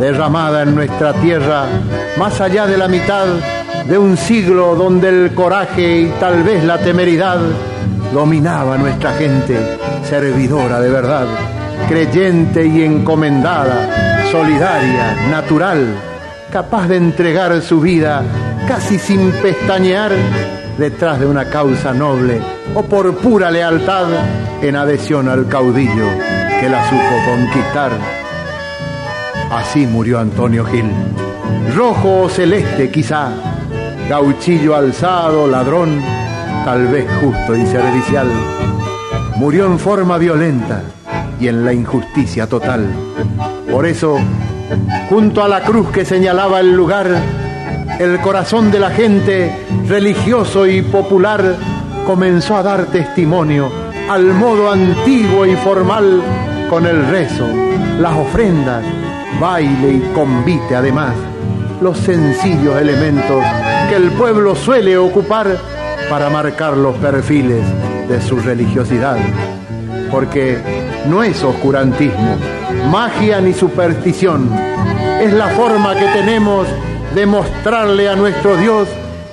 derramada 0.00 0.64
en 0.64 0.74
nuestra 0.74 1.12
tierra, 1.12 1.66
más 2.18 2.40
allá 2.40 2.66
de 2.66 2.78
la 2.78 2.88
mitad 2.88 3.26
de 3.88 3.96
un 3.96 4.16
siglo 4.16 4.74
donde 4.74 5.08
el 5.08 5.34
coraje 5.34 6.00
y 6.00 6.06
tal 6.18 6.42
vez 6.42 6.64
la 6.64 6.78
temeridad 6.78 7.38
dominaba 8.12 8.76
nuestra 8.76 9.12
gente, 9.12 9.56
servidora 10.02 10.80
de 10.80 10.90
verdad, 10.90 11.28
creyente 11.88 12.66
y 12.66 12.82
encomendada, 12.82 14.24
solidaria, 14.32 15.28
natural, 15.30 15.94
capaz 16.50 16.88
de 16.88 16.96
entregar 16.96 17.62
su 17.62 17.80
vida 17.80 18.24
casi 18.66 18.98
sin 18.98 19.30
pestañear 19.30 20.10
detrás 20.78 21.18
de 21.18 21.26
una 21.26 21.50
causa 21.50 21.92
noble 21.92 22.40
o 22.74 22.82
por 22.84 23.16
pura 23.16 23.50
lealtad 23.50 24.06
en 24.62 24.76
adhesión 24.76 25.28
al 25.28 25.48
caudillo 25.48 26.06
que 26.60 26.68
la 26.68 26.88
supo 26.88 27.14
conquistar. 27.26 27.90
Así 29.50 29.86
murió 29.86 30.20
Antonio 30.20 30.64
Gil, 30.64 30.90
rojo 31.76 32.22
o 32.22 32.28
celeste 32.28 32.90
quizá, 32.90 33.30
gauchillo 34.08 34.76
alzado, 34.76 35.46
ladrón, 35.46 36.00
tal 36.64 36.86
vez 36.86 37.06
justo 37.20 37.56
y 37.56 37.66
servicial. 37.66 38.28
Murió 39.36 39.66
en 39.66 39.78
forma 39.78 40.16
violenta 40.16 40.82
y 41.40 41.48
en 41.48 41.64
la 41.64 41.72
injusticia 41.72 42.46
total. 42.46 42.86
Por 43.70 43.86
eso, 43.86 44.18
junto 45.08 45.42
a 45.42 45.48
la 45.48 45.62
cruz 45.62 45.90
que 45.90 46.04
señalaba 46.04 46.60
el 46.60 46.72
lugar, 46.72 47.08
el 47.98 48.20
corazón 48.20 48.70
de 48.70 48.78
la 48.78 48.90
gente, 48.90 49.52
religioso 49.86 50.66
y 50.66 50.82
popular, 50.82 51.56
comenzó 52.06 52.56
a 52.56 52.62
dar 52.62 52.86
testimonio 52.86 53.70
al 54.08 54.32
modo 54.34 54.70
antiguo 54.70 55.44
y 55.44 55.56
formal 55.56 56.22
con 56.70 56.86
el 56.86 57.06
rezo, 57.08 57.46
las 57.98 58.16
ofrendas, 58.16 58.84
baile 59.40 59.94
y 59.94 60.12
convite 60.14 60.76
además, 60.76 61.14
los 61.80 61.98
sencillos 61.98 62.80
elementos 62.80 63.42
que 63.88 63.96
el 63.96 64.10
pueblo 64.12 64.54
suele 64.54 64.96
ocupar 64.96 65.58
para 66.08 66.30
marcar 66.30 66.76
los 66.76 66.96
perfiles 66.96 67.62
de 68.08 68.22
su 68.22 68.38
religiosidad. 68.38 69.18
Porque 70.10 70.58
no 71.08 71.22
es 71.22 71.42
oscurantismo, 71.42 72.36
magia 72.90 73.40
ni 73.40 73.52
superstición. 73.52 74.50
Es 75.20 75.32
la 75.32 75.48
forma 75.48 75.94
que 75.94 76.06
tenemos 76.06 76.66
de 77.14 77.26
mostrarle 77.26 78.08
a 78.08 78.16
nuestro 78.16 78.56
Dios 78.56 78.88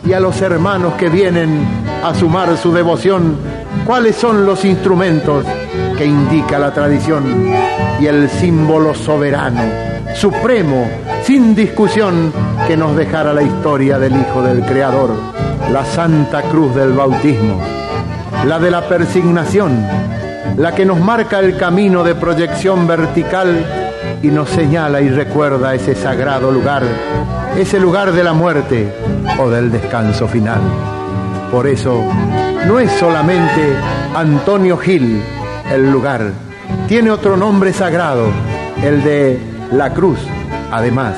y 0.05 0.13
a 0.13 0.19
los 0.19 0.41
hermanos 0.41 0.93
que 0.95 1.09
vienen 1.09 1.65
a 2.03 2.13
sumar 2.13 2.55
su 2.57 2.71
devoción 2.71 3.37
cuáles 3.85 4.15
son 4.15 4.45
los 4.45 4.63
instrumentos 4.65 5.45
que 5.97 6.05
indica 6.05 6.59
la 6.59 6.73
tradición 6.73 7.53
y 7.99 8.05
el 8.05 8.29
símbolo 8.29 8.93
soberano, 8.93 9.61
supremo, 10.13 10.87
sin 11.23 11.55
discusión, 11.55 12.31
que 12.67 12.77
nos 12.77 12.95
dejara 12.95 13.33
la 13.33 13.43
historia 13.43 13.97
del 13.99 14.15
Hijo 14.15 14.41
del 14.41 14.61
Creador, 14.63 15.11
la 15.71 15.85
Santa 15.85 16.41
Cruz 16.43 16.75
del 16.75 16.93
Bautismo, 16.93 17.61
la 18.45 18.59
de 18.59 18.71
la 18.71 18.87
persignación, 18.87 19.87
la 20.57 20.73
que 20.73 20.85
nos 20.85 20.99
marca 20.99 21.39
el 21.39 21.57
camino 21.57 22.03
de 22.03 22.15
proyección 22.15 22.87
vertical 22.87 23.84
y 24.21 24.27
nos 24.27 24.49
señala 24.49 25.01
y 25.01 25.09
recuerda 25.09 25.73
ese 25.73 25.95
sagrado 25.95 26.51
lugar, 26.51 26.83
ese 27.57 27.79
lugar 27.79 28.11
de 28.11 28.23
la 28.23 28.33
muerte 28.33 28.91
o 29.39 29.49
del 29.49 29.71
descanso 29.71 30.27
final. 30.27 30.61
Por 31.51 31.67
eso, 31.67 32.03
no 32.67 32.79
es 32.79 32.91
solamente 32.93 33.75
Antonio 34.15 34.77
Gil 34.77 35.21
el 35.71 35.91
lugar, 35.91 36.31
tiene 36.87 37.11
otro 37.11 37.37
nombre 37.37 37.73
sagrado, 37.73 38.27
el 38.83 39.03
de 39.03 39.39
la 39.71 39.93
cruz, 39.93 40.19
además. 40.71 41.15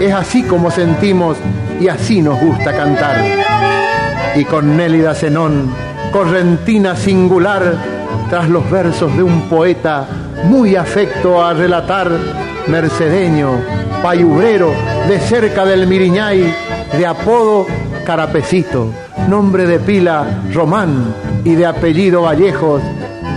Es 0.00 0.12
así 0.12 0.42
como 0.42 0.70
sentimos 0.70 1.36
y 1.80 1.88
así 1.88 2.22
nos 2.22 2.40
gusta 2.40 2.72
cantar. 2.72 3.16
Y 4.34 4.44
con 4.44 4.76
Nélida 4.76 5.14
Zenón, 5.14 5.70
correntina 6.12 6.96
singular, 6.96 7.74
tras 8.30 8.48
los 8.48 8.68
versos 8.70 9.16
de 9.16 9.22
un 9.22 9.42
poeta 9.42 10.06
muy 10.44 10.76
afecto 10.76 11.42
a 11.42 11.52
relatar, 11.52 12.10
mercedeño, 12.66 13.60
payubrero, 14.02 14.72
de 15.08 15.18
cerca 15.20 15.64
del 15.64 15.86
Miriñay, 15.86 16.54
de 16.96 17.06
apodo 17.06 17.66
Carapecito, 18.04 18.90
nombre 19.28 19.66
de 19.66 19.80
pila 19.80 20.42
Román 20.52 21.14
y 21.44 21.54
de 21.54 21.66
apellido 21.66 22.22
Vallejos. 22.22 22.82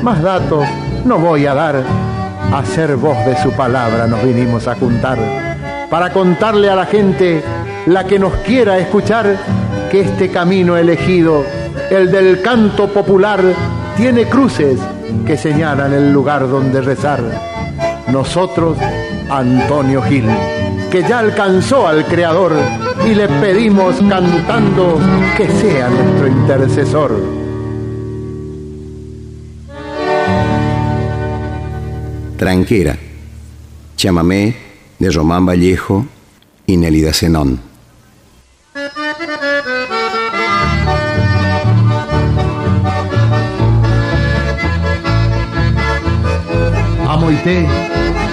Más 0.03 0.22
datos 0.22 0.65
no 1.06 1.18
voy 1.18 1.46
a 1.46 1.53
dar, 1.53 1.84
a 2.51 2.65
ser 2.65 2.96
voz 2.96 3.18
de 3.25 3.38
su 3.41 3.51
palabra 3.51 4.08
nos 4.08 4.24
vinimos 4.24 4.68
a 4.68 4.75
juntar, 4.75 5.18
para 5.89 6.12
contarle 6.12 6.70
a 6.70 6.75
la 6.75 6.86
gente, 6.86 7.44
la 7.88 8.03
que 8.06 8.20
nos 8.20 8.34
quiera 8.38 8.77
escuchar, 8.77 9.36
que 9.89 10.01
este 10.01 10.29
camino 10.29 10.77
elegido, 10.77 11.44
el 11.89 12.12
del 12.12 12.41
canto 12.41 12.88
popular, 12.88 13.41
tiene 13.98 14.25
cruces 14.25 14.79
que 15.25 15.38
señalan 15.38 15.94
el 15.94 16.12
lugar 16.12 16.50
donde 16.50 16.82
rezar. 16.82 17.22
Nosotros, 18.12 18.78
Antonio 19.30 20.01
Gil, 20.01 20.25
que 20.89 21.04
ya 21.04 21.20
alcanzó 21.20 21.88
al 21.88 22.06
Creador 22.06 22.54
y 23.06 23.13
le 23.13 23.28
pedimos 23.28 23.96
cantando 24.10 25.00
que 25.38 25.48
sea 25.48 25.89
nuestro 25.89 26.28
intercesor. 26.28 27.39
Tranquera, 32.38 32.98
chamamé 33.96 34.56
de 34.98 35.12
Román 35.12 35.46
Vallejo 35.46 36.06
y 36.66 36.78
Nelida 36.78 37.13
Zenón. 37.13 37.69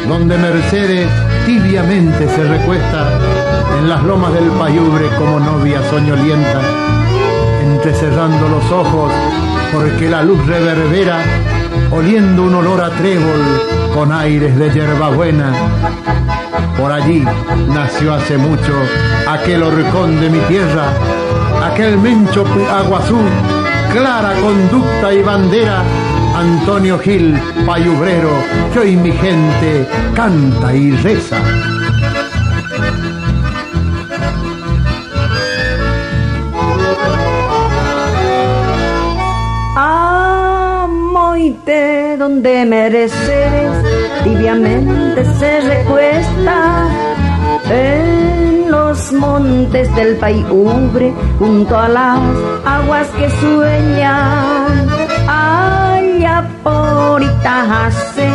Donde 0.08 0.38
Mercedes 0.38 1.06
tibiamente 1.44 2.26
se 2.28 2.44
recuesta 2.44 3.20
en 3.78 3.90
las 3.90 4.02
lomas 4.02 4.32
del 4.32 4.48
payubre 4.52 5.04
como 5.18 5.38
novia 5.38 5.82
soñolienta, 5.90 6.62
entrecerrando 7.62 8.48
los 8.48 8.72
ojos 8.72 9.12
porque 9.70 10.08
la 10.08 10.22
luz 10.22 10.46
reverbera, 10.46 11.18
oliendo 11.90 12.44
un 12.44 12.54
olor 12.54 12.84
a 12.84 12.90
trébol 12.90 13.42
con 13.92 14.12
aires 14.12 14.56
de 14.56 14.70
hierbabuena. 14.70 15.52
Por 16.78 16.90
allí 16.90 17.22
nació 17.68 18.14
hace 18.14 18.38
mucho 18.38 18.72
aquel 19.28 19.62
horcón 19.62 20.18
de 20.22 20.30
mi 20.30 20.38
tierra, 20.48 20.86
aquel 21.70 21.98
mencho 21.98 22.46
aguazú, 22.72 23.18
clara 23.92 24.32
conducta 24.40 25.12
y 25.12 25.22
bandera, 25.22 25.82
Antonio 26.46 26.96
Gil, 27.00 27.36
payubrero, 27.66 28.30
que 28.72 28.78
hoy 28.78 28.96
mi 28.96 29.10
gente 29.10 29.84
canta 30.14 30.72
y 30.72 30.92
reza. 30.92 31.38
Amoite 40.86 42.16
donde 42.16 42.64
mereces, 42.64 43.72
tibiamente 44.22 45.24
se 45.40 45.60
recuesta 45.62 46.88
en 47.70 48.70
los 48.70 49.12
montes 49.12 49.92
del 49.96 50.14
payubre, 50.16 51.12
junto 51.40 51.76
a 51.76 51.88
las 51.88 52.20
aguas 52.64 53.08
que 53.18 53.28
sueñan 53.30 54.85
por 56.62 57.06
hace 57.48 58.28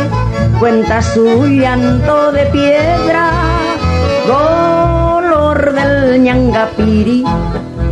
cuenta 0.58 1.02
su 1.02 1.46
llanto 1.46 2.32
de 2.32 2.46
piedra, 2.46 3.30
color 4.26 5.74
del 5.74 6.22
ñangapiri, 6.22 7.24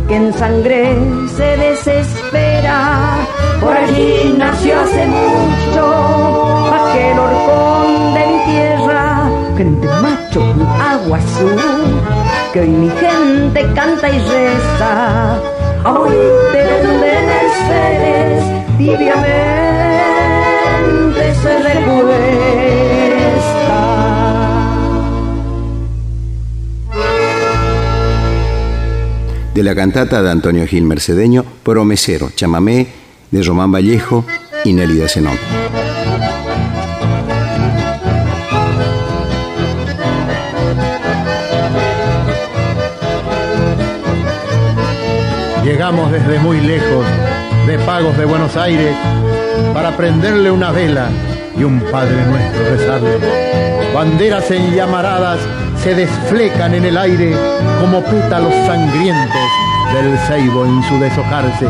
que 0.07 0.15
en 0.15 0.33
sangre 0.33 0.97
se 1.35 1.57
desespera. 1.57 3.17
Por 3.59 3.75
allí 3.77 4.35
nació 4.37 4.79
hace 4.81 5.05
mucho 5.07 6.73
aquel 6.73 7.19
horcón 7.19 8.13
de 8.15 8.27
mi 8.27 8.51
tierra, 8.51 9.29
gente 9.57 9.87
macho, 10.01 10.41
agua 10.91 11.17
azul, 11.17 12.01
que 12.51 12.61
hoy 12.61 12.69
mi 12.69 12.89
gente 12.89 13.61
canta 13.73 14.09
y 14.09 14.19
reza. 14.19 15.39
Hoy 15.85 16.11
te 16.51 16.87
donde 16.87 17.11
seres 17.67 18.43
tibiamente 18.77 20.00
se 21.41 21.49
De 29.53 29.63
la 29.63 29.75
cantata 29.75 30.21
de 30.21 30.31
Antonio 30.31 30.65
Gil 30.67 30.83
Mercedeño, 30.85 31.43
Promesero, 31.63 32.29
Chamamé, 32.35 32.87
de 33.31 33.43
Román 33.43 33.71
Vallejo 33.71 34.25
y 34.63 34.73
Nélida 34.73 35.07
Zenón. 35.07 35.37
Llegamos 45.63 46.11
desde 46.11 46.39
muy 46.39 46.59
lejos, 46.61 47.05
de 47.67 47.77
Pagos 47.79 48.17
de 48.17 48.25
Buenos 48.25 48.55
Aires, 48.57 48.95
para 49.73 49.95
prenderle 49.95 50.49
una 50.49 50.71
vela 50.71 51.09
y 51.61 51.63
un 51.63 51.79
Padre 51.91 52.25
Nuestro 52.25 52.63
rezarle. 52.71 53.19
Banderas 53.93 54.49
enllamaradas 54.49 55.39
se 55.83 55.93
desflecan 55.93 56.73
en 56.73 56.85
el 56.85 56.97
aire 56.97 57.35
como 57.79 58.01
pétalos 58.01 58.53
sangrientos 58.65 59.47
del 59.93 60.17
ceibo 60.27 60.65
en 60.65 60.81
su 60.83 60.97
deshojarse. 60.99 61.67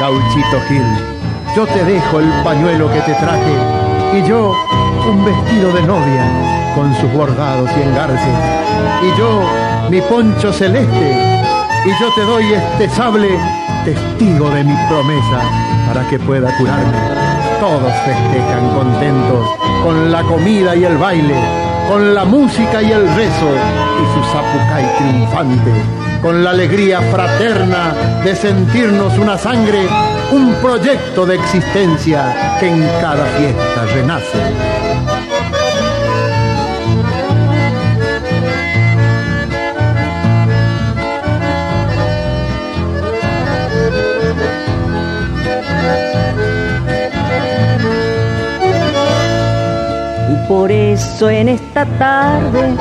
Gauchito 0.00 0.60
Gil, 0.66 0.82
yo 1.54 1.64
te 1.66 1.84
dejo 1.84 2.18
el 2.18 2.28
pañuelo 2.42 2.92
que 2.92 3.00
te 3.02 3.14
traje 3.14 3.54
y 4.14 4.28
yo 4.28 4.52
un 5.08 5.24
vestido 5.24 5.72
de 5.72 5.82
novia 5.82 6.24
con 6.74 6.92
sus 6.96 7.12
bordados 7.12 7.70
y 7.76 7.82
engarces 7.82 8.18
y 9.02 9.18
yo 9.18 9.42
mi 9.90 10.00
poncho 10.00 10.52
celeste 10.52 11.44
y 11.84 11.90
yo 12.00 12.12
te 12.16 12.22
doy 12.22 12.52
este 12.52 12.88
sable 12.88 13.38
testigo 13.84 14.50
de 14.50 14.64
mi 14.64 14.74
promesa 14.88 15.40
para 15.86 16.08
que 16.08 16.18
pueda 16.18 16.56
curarme. 16.56 17.33
Todos 17.64 17.94
festejan 18.04 18.74
contentos 18.74 19.48
con 19.82 20.12
la 20.12 20.22
comida 20.22 20.76
y 20.76 20.84
el 20.84 20.98
baile, 20.98 21.34
con 21.88 22.12
la 22.12 22.26
música 22.26 22.82
y 22.82 22.92
el 22.92 23.08
rezo 23.14 23.48
y 24.02 24.04
su 24.12 24.22
zapucay 24.32 24.84
triunfante, 24.98 25.72
con 26.20 26.44
la 26.44 26.50
alegría 26.50 27.00
fraterna 27.00 27.94
de 28.22 28.36
sentirnos 28.36 29.16
una 29.16 29.38
sangre, 29.38 29.88
un 30.30 30.52
proyecto 30.60 31.24
de 31.24 31.36
existencia 31.36 32.58
que 32.60 32.68
en 32.68 32.86
cada 33.00 33.24
fiesta 33.38 33.86
renace. 33.94 34.43
Por 50.54 50.70
eso 50.70 51.28
en 51.28 51.48
esta 51.48 51.84
tarde, 51.84 52.76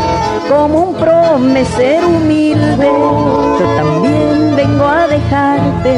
como 0.48 0.90
un 0.90 0.96
promeser 0.96 2.06
humilde, 2.06 2.88
yo 3.60 3.66
también 3.76 4.56
vengo 4.56 4.86
a 4.86 5.08
dejarte 5.08 5.94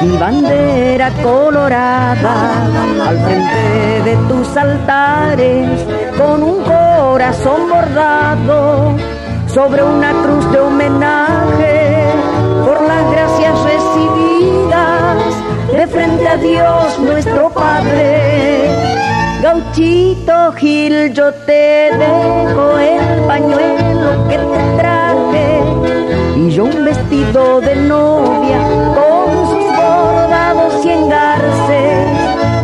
mi 0.00 0.16
bandera 0.16 1.10
colorada 1.22 2.64
al 3.08 3.18
frente 3.26 4.10
de 4.10 4.16
tus 4.26 4.56
altares 4.56 5.68
con 6.16 6.42
un 6.42 6.64
corazón 6.64 7.68
bordado 7.68 8.96
sobre 9.48 9.82
una 9.82 10.12
cruz 10.12 10.50
de 10.50 10.60
homenaje 10.60 12.06
por 12.64 12.80
las 12.80 13.04
gracias 13.12 13.54
recibidas 13.64 15.18
de 15.76 15.86
frente 15.88 16.26
a 16.26 16.36
Dios 16.38 16.98
nuestro 17.00 17.50
Padre. 17.50 19.11
Gauchito 19.52 20.52
Gil, 20.52 21.12
yo 21.12 21.30
te 21.44 21.90
dejo 21.92 22.78
el 22.78 23.20
pañuelo 23.26 24.26
que 24.26 24.38
te 24.38 24.76
traje 24.78 25.62
y 26.36 26.50
yo 26.52 26.64
un 26.64 26.84
vestido 26.86 27.60
de 27.60 27.76
novia 27.76 28.60
con 28.96 29.30
sus 29.50 29.66
bordados 29.76 30.86
y 30.86 30.88
engarces. 30.88 32.08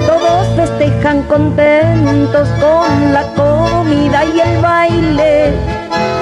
Todos 0.07 0.47
festejan 0.57 1.25
contentos 1.25 2.49
con 2.59 3.13
la 3.13 3.25
comida 3.35 4.25
y 4.25 4.41
el 4.41 4.63
baile, 4.63 5.53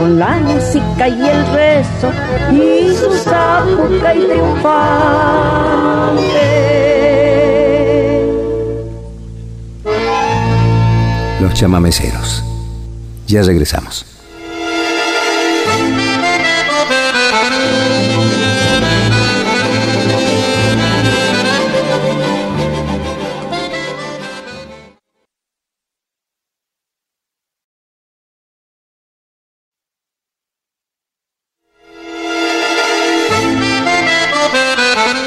con 0.01 0.19
la 0.19 0.31
música 0.31 1.07
y 1.07 1.29
el 1.29 1.47
rezo 1.53 2.11
y 2.51 2.93
su 2.97 3.13
zapuca 3.13 4.17
y 4.17 4.27
triunfante. 4.27 4.67
Los 11.47 11.55
chamameceros. 11.55 12.43
Ya 13.29 13.41
regresamos. 13.41 14.05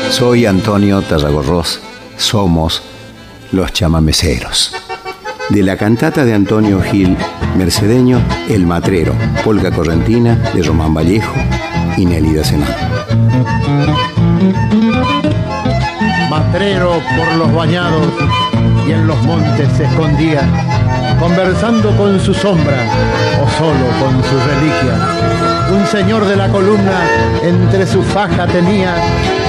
Soy 0.09 0.45
Antonio 0.45 1.01
Tarragorros. 1.01 1.79
Somos 2.17 2.81
los 3.53 3.71
chamameceros. 3.71 4.88
De 5.49 5.63
la 5.63 5.77
cantata 5.77 6.25
de 6.25 6.33
Antonio 6.35 6.79
Gil 6.79 7.17
Mercedeño, 7.57 8.21
El 8.47 8.67
Matrero, 8.67 9.13
Polka 9.43 9.71
Correntina 9.71 10.35
de 10.53 10.61
Román 10.61 10.93
Vallejo 10.93 11.33
y 11.97 12.05
Nélida 12.05 12.43
Zenón. 12.43 12.69
Matrero 16.29 17.01
por 17.17 17.35
los 17.35 17.51
bañados 17.53 18.07
y 18.87 18.91
en 18.91 19.07
los 19.07 19.19
montes 19.23 19.67
se 19.75 19.85
escondía, 19.85 20.41
conversando 21.19 21.97
con 21.97 22.19
su 22.19 22.33
sombra 22.33 22.77
o 23.43 23.49
solo 23.57 23.87
con 23.99 24.23
su 24.23 24.37
reliquia. 24.49 25.75
Un 25.75 25.85
señor 25.87 26.25
de 26.25 26.35
la 26.35 26.49
columna 26.49 27.01
entre 27.41 27.87
su 27.87 28.03
faja 28.03 28.45
tenía 28.45 28.93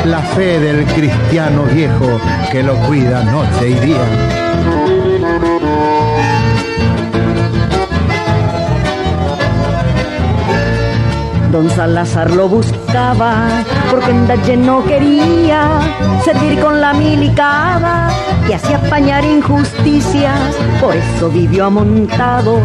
la 0.07 0.21
fe 0.21 0.59
del 0.59 0.87
cristiano 0.87 1.65
viejo 1.65 2.19
que 2.51 2.63
lo 2.63 2.77
cuida 2.87 3.23
noche 3.25 3.69
y 3.69 3.75
día. 3.75 4.90
Don 11.53 11.69
Salazar 11.69 12.31
lo 12.31 12.49
buscaba 12.49 13.49
porque 13.91 14.13
en 14.13 14.29
Dalle 14.29 14.57
no 14.57 14.85
quería 14.85 15.81
servir 16.25 16.61
con 16.61 16.81
la 16.81 16.93
milicada 16.93 18.09
que 18.47 18.55
hacía 18.55 18.77
apañar 18.77 19.25
injusticias. 19.25 20.39
Por 20.81 20.95
eso 20.95 21.29
vivió 21.29 21.67
amontado, 21.67 22.61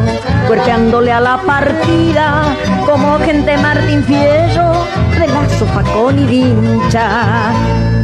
cuerpeándole 0.48 1.12
a 1.12 1.20
la 1.20 1.38
partida 1.42 2.56
como 2.86 3.18
gente 3.20 3.58
Martín 3.58 4.04
Fierro 4.04 4.86
de 5.20 5.28
la 5.28 5.50
sofacón 5.58 6.20
y 6.20 6.26
vincha. 6.26 7.52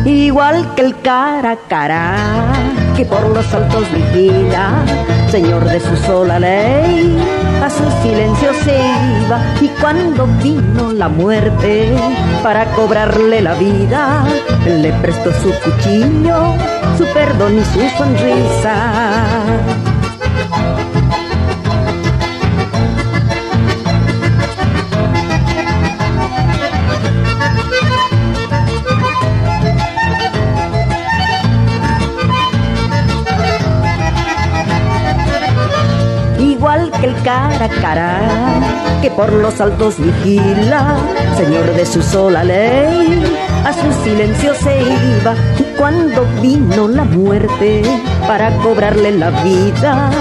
Igual 0.03 0.73
que 0.75 0.81
el 0.81 0.99
cara 1.01 1.51
a 1.51 1.57
cara 1.67 2.15
que 3.01 3.05
por 3.07 3.27
los 3.29 3.51
altos 3.51 3.91
vigila, 3.91 4.83
señor 5.31 5.65
de 5.65 5.79
su 5.79 5.95
sola 5.97 6.39
ley, 6.39 7.17
a 7.63 7.67
su 7.67 7.83
silencio 8.03 8.53
se 8.63 8.75
iba 9.25 9.39
y 9.59 9.67
cuando 9.81 10.27
vino 10.43 10.93
la 10.93 11.09
muerte 11.09 11.95
para 12.43 12.65
cobrarle 12.75 13.41
la 13.41 13.55
vida, 13.55 14.23
le 14.67 14.93
prestó 15.01 15.31
su 15.33 15.51
cuchillo, 15.63 16.53
su 16.95 17.05
perdón 17.13 17.57
y 17.57 17.65
su 17.65 17.79
sonrisa. 17.97 19.80
Igual 36.71 36.91
que 36.99 37.07
el 37.07 37.15
cara 37.23 37.65
a 37.65 37.69
cara 37.81 38.99
que 39.01 39.09
por 39.11 39.33
los 39.33 39.59
altos 39.59 39.95
vigila, 39.97 40.95
señor 41.35 41.65
de 41.73 41.85
su 41.85 42.01
sola 42.01 42.43
ley, 42.43 43.23
a 43.65 43.73
su 43.73 44.03
silencio 44.03 44.53
se 44.55 44.81
iba 44.81 45.35
y 45.59 45.63
cuando 45.77 46.25
vino 46.41 46.87
la 46.87 47.03
muerte 47.03 47.81
para 48.27 48.55
cobrarle 48.59 49.11
la 49.17 49.31
vida, 49.43 50.11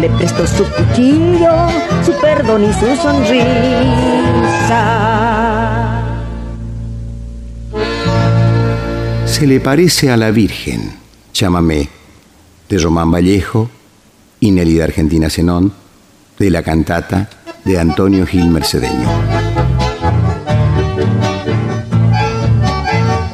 le 0.00 0.08
prestó 0.10 0.46
su 0.46 0.64
cuchillo, 0.64 1.50
su 2.04 2.12
perdón 2.20 2.64
y 2.64 2.72
su 2.72 2.96
sonrisa. 2.96 3.56
Se 9.26 9.46
le 9.46 9.60
parece 9.60 10.10
a 10.10 10.16
la 10.16 10.30
Virgen, 10.30 10.92
chámame, 11.32 11.88
de 12.68 12.78
Román 12.78 13.10
Vallejo 13.10 13.68
y 14.38 14.50
Nelly 14.52 14.80
Argentina 14.80 15.28
Zenón, 15.28 15.79
de 16.40 16.50
la 16.50 16.62
cantata 16.62 17.28
de 17.66 17.78
Antonio 17.78 18.26
Gil 18.26 18.48
Mercedeño. 18.48 19.06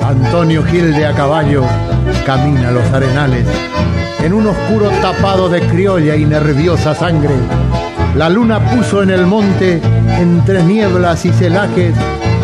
Antonio 0.03 0.64
Gil 0.64 0.92
de 0.92 1.07
a 1.07 1.12
caballo 1.14 1.62
camina 2.27 2.73
los 2.73 2.85
arenales 2.92 3.47
en 4.25 4.33
un 4.33 4.49
oscuro 4.49 4.90
tapado 5.01 5.49
de 5.49 5.61
criolla 5.69 6.16
y 6.16 6.25
nerviosa 6.25 6.97
sangre. 6.97 7.37
La 8.16 8.29
luna 8.29 8.59
puso 8.73 9.05
en 9.05 9.11
el 9.11 9.25
monte, 9.25 9.81
entre 10.19 10.64
nieblas 10.64 11.25
y 11.25 11.31
celajes, 11.31 11.95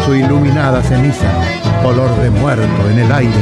su 0.07 0.14
iluminada 0.14 0.81
ceniza, 0.81 1.29
color 1.83 2.16
de 2.22 2.31
muerto 2.31 2.88
en 2.88 2.98
el 3.01 3.11
aire. 3.11 3.33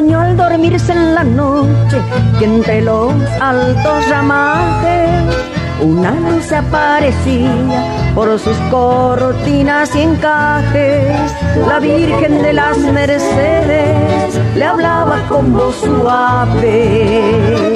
Al 0.00 0.34
dormirse 0.34 0.92
en 0.92 1.14
la 1.14 1.22
noche 1.22 2.00
que 2.38 2.46
entre 2.46 2.80
los 2.80 3.12
altos 3.38 4.08
ramajes 4.08 5.36
una 5.82 6.12
luz 6.12 6.50
aparecía 6.52 8.12
por 8.14 8.38
sus 8.38 8.56
cortinas 8.70 9.94
y 9.94 10.00
encajes. 10.00 11.32
La 11.68 11.80
Virgen 11.80 12.40
de 12.42 12.54
las 12.54 12.78
Mercedes 12.78 14.40
le 14.56 14.64
hablaba 14.64 15.20
con 15.28 15.52
voz 15.52 15.76
suave. 15.76 17.74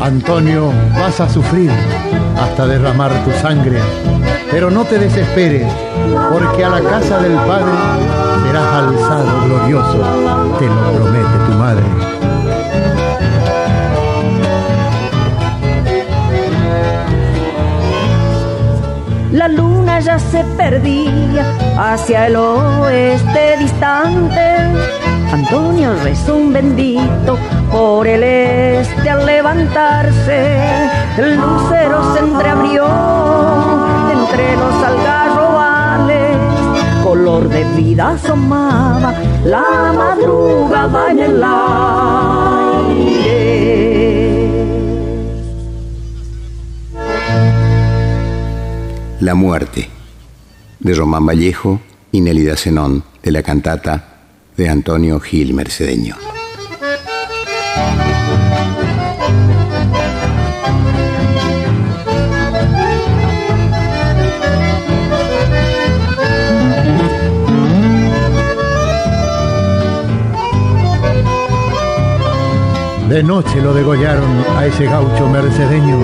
Antonio, 0.00 0.72
vas 0.98 1.20
a 1.20 1.28
sufrir 1.28 1.70
hasta 2.40 2.66
derramar 2.66 3.12
tu 3.24 3.30
sangre, 3.32 3.78
pero 4.50 4.70
no 4.70 4.84
te 4.84 4.98
desesperes, 4.98 5.70
porque 6.32 6.64
a 6.64 6.68
la 6.70 6.80
casa 6.80 7.18
del 7.18 7.34
Padre 7.34 7.72
serás 8.42 8.72
alzado 8.74 9.44
glorioso, 9.46 9.98
te 10.58 10.66
lo 10.66 10.92
promete 10.92 11.38
tu 11.46 11.52
madre. 11.52 11.84
La 19.32 19.48
luna 19.48 20.00
ya 20.00 20.18
se 20.18 20.44
perdía 20.56 21.46
hacia 21.78 22.26
el 22.26 22.36
oeste 22.36 23.56
distante. 23.58 24.56
Antonio 25.32 25.94
rezó 26.02 26.36
un 26.36 26.52
bendito 26.52 27.38
por 27.70 28.06
el 28.06 28.22
este 28.22 29.08
al 29.08 29.24
levantarse, 29.24 30.58
el 31.16 31.36
lucero 31.36 32.12
se 32.12 32.18
entreabrió 32.18 32.84
entre 34.12 34.56
los 34.56 34.74
algarrobales, 34.84 35.19
de 37.20 37.64
vida 37.76 38.10
asomaba 38.10 39.14
la 39.44 39.92
madrugada 39.94 41.10
en. 41.10 41.40
La 49.20 49.34
muerte, 49.34 49.90
de 50.78 50.94
Román 50.94 51.26
Vallejo 51.26 51.80
y 52.10 52.22
Nélida 52.22 52.56
Zenón, 52.56 53.04
de 53.22 53.30
la 53.32 53.42
cantata 53.42 54.22
de 54.56 54.68
Antonio 54.70 55.20
Gil 55.20 55.52
Mercedeño. 55.52 56.16
De 73.10 73.24
noche 73.24 73.60
lo 73.60 73.74
degollaron 73.74 74.44
a 74.56 74.66
ese 74.66 74.84
gaucho 74.84 75.28
mercedeño, 75.28 75.98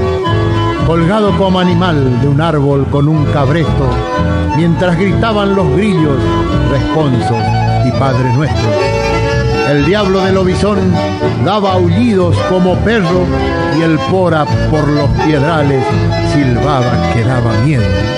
colgado 0.88 1.30
como 1.38 1.60
animal 1.60 2.20
de 2.20 2.26
un 2.26 2.40
árbol 2.40 2.84
con 2.90 3.06
un 3.06 3.24
cabresto, 3.26 3.88
mientras 4.56 4.98
gritaban 4.98 5.54
los 5.54 5.70
grillos, 5.76 6.18
responsos 6.68 7.38
y 7.86 7.92
Padre 7.92 8.32
Nuestro. 8.34 8.68
El 9.70 9.86
diablo 9.86 10.20
del 10.24 10.36
obisón 10.36 10.78
daba 11.44 11.74
aullidos 11.74 12.36
como 12.50 12.74
perro 12.78 13.24
y 13.78 13.82
el 13.82 14.00
pora 14.10 14.44
por 14.68 14.88
los 14.88 15.08
piedrales 15.24 15.84
silbaba 16.34 17.12
que 17.14 17.22
daba 17.22 17.52
miedo. 17.64 18.15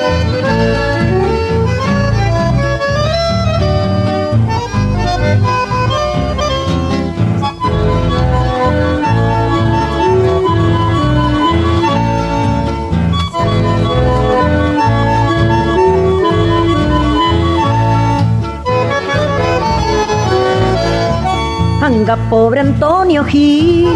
Pobre 22.29 22.61
Antonio 22.61 23.25
Gil, 23.25 23.89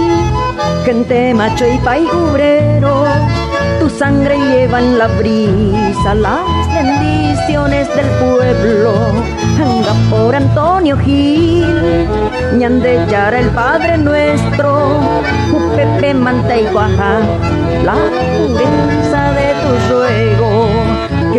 gente 0.85 1.35
macho 1.35 1.67
y 1.67 1.79
obrero, 2.07 3.05
tu 3.79 3.91
sangre 3.91 4.39
lleva 4.39 4.79
en 4.79 4.97
la 4.97 5.09
brisa 5.09 6.15
las 6.15 6.41
bendiciones 6.73 7.89
del 7.95 8.07
pueblo. 8.19 8.95
Anga 9.61 9.95
pobre 10.11 10.39
Antonio 10.39 10.97
Gil, 10.97 12.09
ñande 12.57 13.05
yara 13.11 13.39
el 13.39 13.51
Padre 13.51 13.99
Nuestro, 13.99 14.99
Pepe 15.77 16.15
y 16.61 16.65
Cuaja, 16.73 17.21
la 17.85 17.97
pureza 18.39 19.33
de 19.33 19.53
tu 19.63 19.93
ruego 19.93 20.72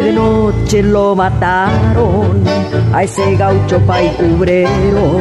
de 0.03 0.11
noche 0.11 0.83
lo 0.83 1.15
mataron 1.15 2.43
a 2.93 3.03
ese 3.03 3.35
gaucho 3.35 3.79
paicubrero. 3.87 5.19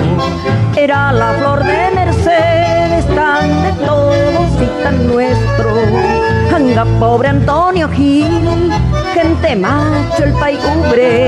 Era 0.76 1.12
la 1.12 1.34
flor 1.34 1.64
de 1.64 1.90
Mercedes, 1.94 3.06
tan 3.14 3.48
de 3.62 3.72
todos 3.86 4.50
y 4.60 4.82
tan 4.82 5.06
nuestro. 5.06 5.76
Anga 6.54 6.84
pobre 6.98 7.28
Antonio 7.28 7.88
Gil, 7.88 8.72
gente 9.14 9.56
macho 9.56 10.24
el 10.24 10.32
paicubrero. 10.32 11.22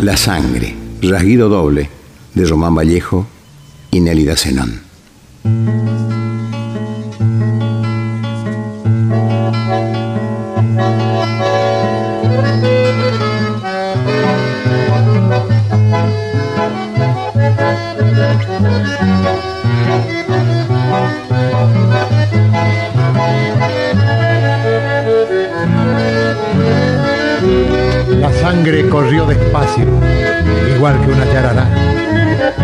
La 0.00 0.16
sangre, 0.16 0.74
rasguido 1.02 1.48
doble, 1.48 1.90
de 2.34 2.44
Román 2.44 2.74
Vallejo 2.74 3.26
y 3.90 4.00
Nélida 4.00 4.36
Zenón. 4.36 4.87
Que 30.96 31.12
una 31.12 31.24
yarará. 31.26 31.66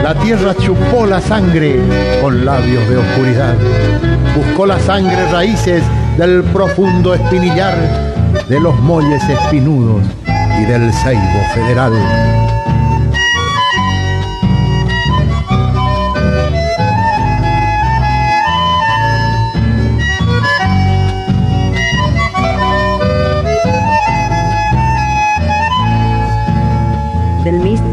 La 0.03 0.15
tierra 0.15 0.55
chupó 0.55 1.07
la 1.07 1.21
sangre 1.21 1.81
con 2.23 2.45
labios 2.45 2.89
de 2.89 2.97
oscuridad. 2.97 3.55
Buscó 4.37 4.67
la 4.67 4.79
sangre 4.79 5.31
raíces 5.31 5.83
del 6.17 6.43
profundo 6.45 7.15
espinillar, 7.15 7.77
de 8.49 8.61
los 8.61 8.79
molles 8.81 9.23
espinudos 9.29 10.05
y 10.61 10.65
del 10.65 10.93
ceibo 10.93 11.41
federal. 11.55 11.93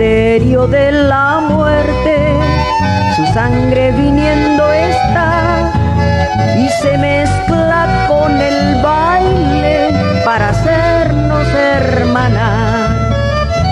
Misterio 0.01 0.65
de 0.65 0.91
la 0.91 1.41
muerte, 1.47 2.35
su 3.15 3.23
sangre 3.35 3.91
viniendo 3.91 4.71
está 4.71 5.71
y 6.57 6.67
se 6.81 6.97
mezcla 6.97 8.07
con 8.07 8.31
el 8.41 8.81
baile 8.81 9.91
para 10.25 10.49
hacernos 10.49 11.47
hermanas, 11.49 12.89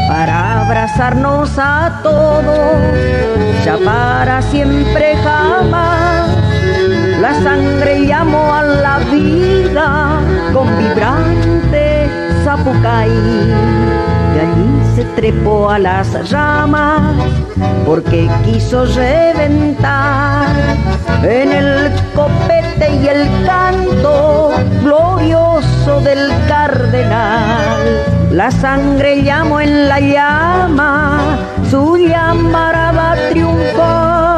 para 0.08 0.62
abrazarnos 0.62 1.50
a 1.58 2.00
todos, 2.04 3.66
ya 3.66 3.80
para 3.84 4.44
siempre 4.44 5.16
jamás. 5.24 6.30
La 7.20 7.34
sangre 7.42 8.06
llamó 8.06 8.54
a 8.54 8.62
la 8.62 9.00
vida 9.00 10.20
con 10.54 10.68
vibrante 10.78 12.08
zapucay 12.44 14.09
allí 14.40 14.96
se 14.96 15.04
trepó 15.16 15.70
a 15.70 15.80
las 15.80 16.32
ramas 16.32 17.16
porque 17.86 18.30
quiso 18.46 18.86
reventar 18.86 20.48
en 21.24 21.52
el 21.52 21.92
copete 22.16 22.96
y 23.02 23.08
el 23.08 23.28
canto 23.46 24.52
glorioso 24.84 26.00
del 26.02 26.30
cardenal. 26.48 28.30
La 28.32 28.52
sangre 28.52 29.24
llamó 29.24 29.60
en 29.60 29.88
la 29.90 30.00
llama, 30.00 31.40
su 31.70 31.98
llamara 31.98 32.92
va 32.92 33.12
a 33.14 33.30
triunfar. 33.30 34.30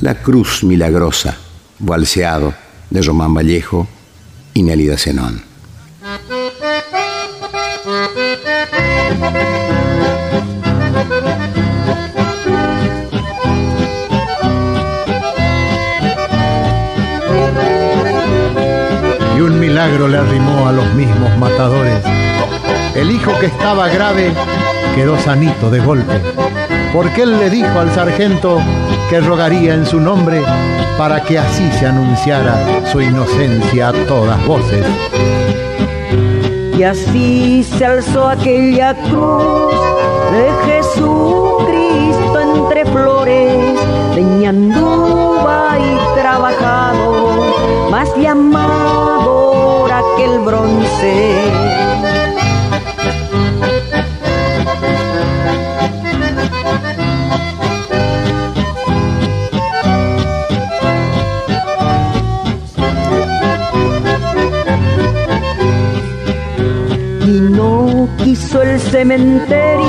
La 0.00 0.14
cruz 0.14 0.62
milagrosa, 0.62 1.36
balseado 1.80 2.54
de 2.90 3.02
Román 3.02 3.34
Vallejo 3.34 3.88
y 4.54 4.62
Nélida 4.62 4.96
Zenón. 4.96 5.47
Milagro 19.78 20.08
le 20.08 20.18
arrimó 20.18 20.66
a 20.66 20.72
los 20.72 20.92
mismos 20.94 21.38
matadores. 21.38 22.02
El 22.96 23.12
hijo 23.12 23.30
que 23.38 23.46
estaba 23.46 23.86
grave 23.86 24.32
quedó 24.96 25.16
sanito 25.16 25.70
de 25.70 25.78
golpe, 25.78 26.20
porque 26.92 27.22
él 27.22 27.38
le 27.38 27.48
dijo 27.48 27.78
al 27.78 27.88
sargento 27.92 28.60
que 29.08 29.20
rogaría 29.20 29.74
en 29.74 29.86
su 29.86 30.00
nombre 30.00 30.42
para 30.98 31.22
que 31.22 31.38
así 31.38 31.70
se 31.78 31.86
anunciara 31.86 32.58
su 32.90 33.00
inocencia 33.00 33.90
a 33.90 33.92
todas 33.92 34.44
voces. 34.46 34.84
Y 36.76 36.82
así 36.82 37.62
se 37.62 37.86
alzó 37.86 38.30
aquella 38.30 38.96
cruz 38.96 39.74
de 40.32 40.50
Jesucristo 40.66 42.40
entre 42.56 42.84
flores, 42.84 43.78
de 44.16 44.22
y 44.22 46.20
trabajado, 46.20 47.90
más 47.92 48.12
llamado 48.16 49.07
bronce. 50.44 51.34
Y 67.26 67.40
no 67.50 68.08
quiso 68.18 68.62
el 68.62 68.80
cementerio 68.80 69.87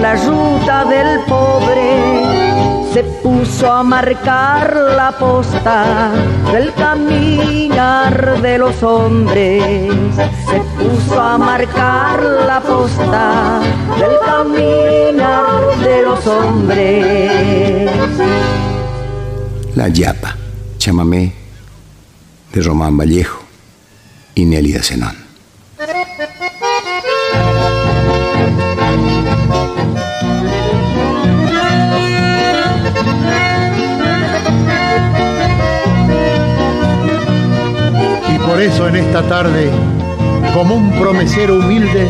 la 0.00 0.14
ruta 0.14 0.84
del 0.84 1.20
pobre 1.24 2.88
se 2.92 3.02
puso 3.22 3.70
a 3.70 3.82
marcar 3.82 4.74
la 4.96 5.16
posta 5.18 6.12
del 6.52 6.72
caminar 6.74 8.40
de 8.40 8.58
los 8.58 8.82
hombres. 8.82 9.94
Se 10.14 10.60
puso 10.78 11.20
a 11.20 11.36
marcar 11.36 12.22
la 12.46 12.60
posta 12.60 13.60
del 13.98 14.18
caminar 14.24 15.78
de 15.80 16.02
los 16.02 16.26
hombres. 16.26 17.90
La 19.74 19.88
Yapa, 19.88 20.36
chamamé 20.78 21.32
de 22.52 22.62
Román 22.62 22.96
Vallejo 22.96 23.42
y 24.34 24.44
Nélida 24.44 24.82
Zenón. 24.82 25.27
En 38.86 38.96
esta 38.96 39.22
tarde, 39.22 39.70
como 40.54 40.76
un 40.76 40.90
promesero 40.92 41.58
humilde, 41.58 42.08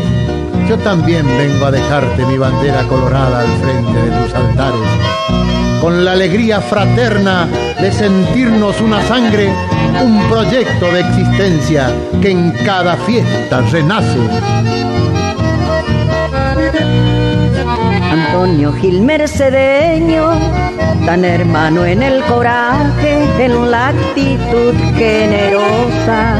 yo 0.69 0.77
también 0.77 1.25
vengo 1.37 1.65
a 1.65 1.71
dejarte 1.71 2.25
mi 2.25 2.37
bandera 2.37 2.83
colorada 2.83 3.41
al 3.41 3.47
frente 3.57 4.01
de 4.01 4.23
tus 4.23 4.33
altares, 4.33 4.87
con 5.81 6.05
la 6.05 6.13
alegría 6.13 6.61
fraterna 6.61 7.47
de 7.81 7.91
sentirnos 7.91 8.79
una 8.79 9.01
sangre, 9.01 9.51
un 10.01 10.23
proyecto 10.29 10.85
de 10.93 11.01
existencia 11.01 11.91
que 12.21 12.31
en 12.31 12.51
cada 12.63 12.95
fiesta 12.97 13.61
renace. 13.71 14.19
Antonio 18.11 18.73
Gil 18.73 19.01
Mercedeño 19.01 20.31
tan 21.05 21.25
hermano 21.25 21.85
en 21.85 22.03
el 22.03 22.23
coraje, 22.25 23.43
en 23.43 23.71
la 23.71 23.87
actitud 23.87 24.73
generosa, 24.95 26.35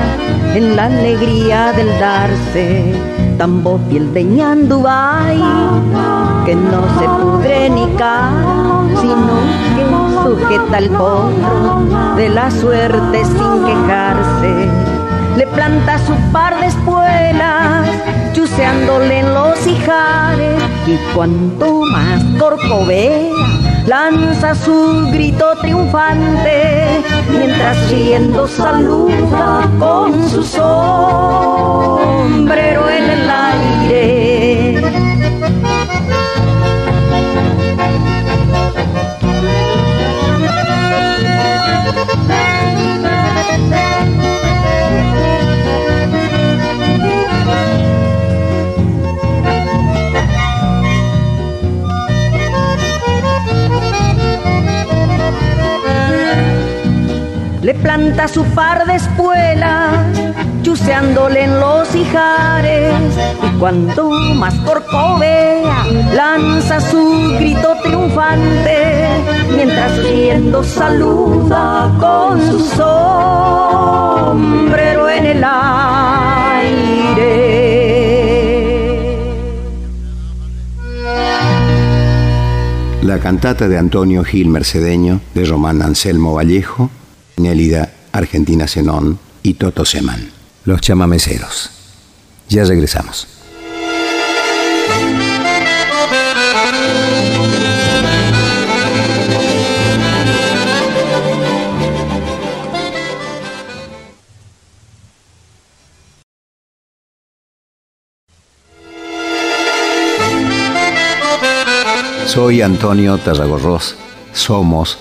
en 0.54 0.76
la 0.76 0.86
alegría 0.86 1.72
del 1.74 1.88
darse, 2.00 2.94
tan 3.38 3.64
bofiel 3.64 4.14
de 4.14 4.24
Ñandubay, 4.24 5.40
que 6.46 6.56
no 6.56 6.82
se 7.00 7.06
pudre 7.20 7.70
ni 7.70 7.88
cae, 7.96 8.46
sino 9.02 9.36
que 9.76 9.84
sujeta 10.24 10.78
el 10.78 10.90
potro 10.90 12.16
de 12.16 12.30
la 12.30 12.52
suerte 12.52 13.26
sin 13.26 13.66
quejarse. 13.66 14.99
Le 15.38 15.48
planta 15.48 15.98
su 16.00 16.13
par 16.32 16.60
de 16.60 16.68
espuelas, 16.68 17.88
chuceándole 18.34 19.20
en 19.20 19.34
los 19.34 19.65
hijares, 19.65 20.62
y 20.88 20.98
cuanto 21.13 21.84
más 21.92 22.24
corcovea, 22.38 23.34
lanza 23.86 24.56
su 24.56 25.10
grito 25.12 25.56
triunfante 25.62 27.04
mientras 27.32 27.89
riendo 27.89 28.48
saluda 28.48 29.70
con 29.80 30.30
su 30.30 30.44
sombrero 30.44 31.70
en 32.89 33.04
el 33.10 33.30
aire. 33.30 34.29
Planta 57.89 58.28
su 58.28 58.43
par 58.54 58.86
de 58.86 58.97
espuelas, 58.97 59.97
chuceándole 60.62 61.45
en 61.45 61.60
los 61.60 61.95
hijares, 61.95 62.93
y 63.41 63.47
cuando 63.58 64.12
más 64.36 64.54
corcovea, 64.60 65.88
lanza 66.13 66.80
su 66.82 67.34
grito 67.39 67.75
triunfante, 67.84 69.08
mientras 69.56 69.97
riendo 70.04 70.63
saluda 70.63 71.91
con 71.99 72.39
su 72.39 72.60
sombrero 74.19 75.10
en 75.10 75.25
el 75.25 75.43
aire. 75.43 75.80
La 83.02 83.17
cantata 83.17 83.67
de 83.67 83.80
Antonio 83.80 84.23
Gil 84.23 84.49
Mercedeño, 84.49 85.21
de 85.34 85.45
Román 85.45 85.82
Anselmo 85.82 86.36
Vallejo, 86.36 86.91
Nélida 87.39 87.93
Argentina 88.12 88.67
Zenón 88.67 89.17
y 89.41 89.56
Toto 89.56 89.86
Seman. 89.86 90.30
Los 90.65 90.82
chamameceros. 90.82 91.71
Ya 92.49 92.63
regresamos. 92.65 93.28
Soy 112.25 112.62
Antonio 112.62 113.17
Tarragorros. 113.17 113.95
Somos 114.34 114.99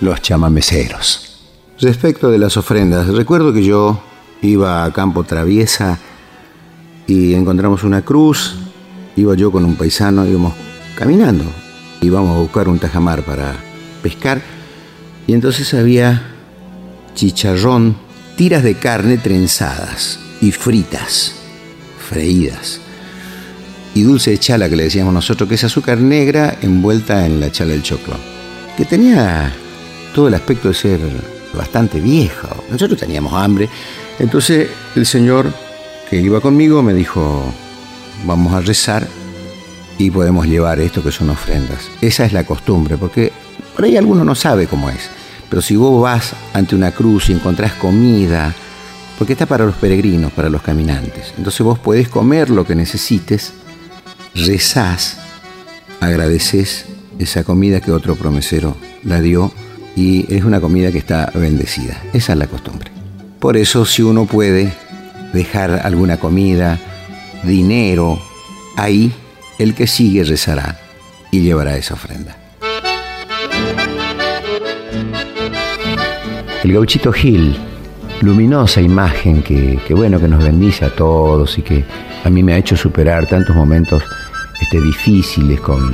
los 0.00 0.22
chamameceros. 0.22 1.31
Respecto 1.82 2.30
de 2.30 2.38
las 2.38 2.56
ofrendas, 2.56 3.08
recuerdo 3.08 3.52
que 3.52 3.64
yo 3.64 4.00
iba 4.40 4.84
a 4.84 4.92
Campo 4.92 5.24
Traviesa 5.24 5.98
y 7.08 7.34
encontramos 7.34 7.82
una 7.82 8.02
cruz, 8.02 8.54
iba 9.16 9.34
yo 9.34 9.50
con 9.50 9.64
un 9.64 9.74
paisano, 9.74 10.24
íbamos 10.24 10.54
caminando, 10.94 11.42
íbamos 12.00 12.36
a 12.36 12.40
buscar 12.40 12.68
un 12.68 12.78
tajamar 12.78 13.24
para 13.24 13.56
pescar 14.00 14.40
y 15.26 15.34
entonces 15.34 15.74
había 15.74 16.22
chicharrón, 17.16 17.96
tiras 18.36 18.62
de 18.62 18.76
carne 18.76 19.18
trenzadas 19.18 20.20
y 20.40 20.52
fritas, 20.52 21.34
freídas, 22.08 22.80
y 23.92 24.02
dulce 24.02 24.30
de 24.30 24.38
chala 24.38 24.68
que 24.68 24.76
le 24.76 24.84
decíamos 24.84 25.12
nosotros, 25.12 25.48
que 25.48 25.56
es 25.56 25.64
azúcar 25.64 25.98
negra 25.98 26.58
envuelta 26.62 27.26
en 27.26 27.40
la 27.40 27.50
chala 27.50 27.72
del 27.72 27.82
choclo, 27.82 28.14
que 28.76 28.84
tenía 28.84 29.52
todo 30.14 30.28
el 30.28 30.34
aspecto 30.34 30.68
de 30.68 30.74
ser 30.74 31.41
bastante 31.54 32.00
viejo. 32.00 32.48
Nosotros 32.70 32.98
teníamos 32.98 33.32
hambre. 33.32 33.68
Entonces 34.18 34.68
el 34.94 35.06
Señor 35.06 35.52
que 36.08 36.20
iba 36.20 36.40
conmigo 36.40 36.82
me 36.82 36.94
dijo, 36.94 37.42
vamos 38.26 38.52
a 38.52 38.60
rezar 38.60 39.06
y 39.98 40.10
podemos 40.10 40.46
llevar 40.46 40.80
esto 40.80 41.02
que 41.02 41.12
son 41.12 41.30
ofrendas. 41.30 41.88
Esa 42.00 42.24
es 42.24 42.32
la 42.32 42.44
costumbre, 42.44 42.96
porque 42.96 43.32
por 43.74 43.84
ahí 43.84 43.96
alguno 43.96 44.24
no 44.24 44.34
sabe 44.34 44.66
cómo 44.66 44.90
es. 44.90 45.08
Pero 45.48 45.62
si 45.62 45.76
vos 45.76 46.02
vas 46.02 46.34
ante 46.54 46.74
una 46.74 46.92
cruz 46.92 47.28
y 47.28 47.32
encontrás 47.32 47.74
comida, 47.74 48.54
porque 49.18 49.34
está 49.34 49.46
para 49.46 49.64
los 49.64 49.74
peregrinos, 49.76 50.32
para 50.32 50.50
los 50.50 50.62
caminantes. 50.62 51.34
Entonces 51.36 51.60
vos 51.60 51.78
podés 51.78 52.08
comer 52.08 52.50
lo 52.50 52.66
que 52.66 52.74
necesites, 52.74 53.52
rezás, 54.34 55.18
agradeces 56.00 56.86
esa 57.18 57.44
comida 57.44 57.80
que 57.80 57.92
otro 57.92 58.16
promesero 58.16 58.76
la 59.04 59.20
dio 59.20 59.52
y 59.96 60.32
es 60.34 60.44
una 60.44 60.60
comida 60.60 60.90
que 60.90 60.98
está 60.98 61.30
bendecida. 61.34 62.00
Esa 62.12 62.32
es 62.32 62.38
la 62.38 62.46
costumbre. 62.46 62.90
Por 63.38 63.56
eso 63.56 63.84
si 63.84 64.02
uno 64.02 64.26
puede 64.26 64.72
dejar 65.32 65.80
alguna 65.84 66.18
comida, 66.18 66.78
dinero, 67.42 68.20
ahí 68.76 69.12
el 69.58 69.74
que 69.74 69.86
sigue 69.86 70.24
rezará 70.24 70.78
y 71.30 71.40
llevará 71.40 71.76
esa 71.76 71.94
ofrenda. 71.94 72.36
El 76.62 76.72
gauchito 76.72 77.12
Gil, 77.12 77.56
luminosa 78.20 78.80
imagen 78.80 79.42
que, 79.42 79.80
bueno 79.90 80.20
que 80.20 80.28
nos 80.28 80.44
bendice 80.44 80.84
a 80.84 80.90
todos 80.94 81.58
y 81.58 81.62
que 81.62 81.84
a 82.24 82.30
mí 82.30 82.42
me 82.42 82.54
ha 82.54 82.58
hecho 82.58 82.76
superar 82.76 83.26
tantos 83.26 83.56
momentos 83.56 84.04
este, 84.60 84.80
difíciles 84.80 85.60
con, 85.60 85.92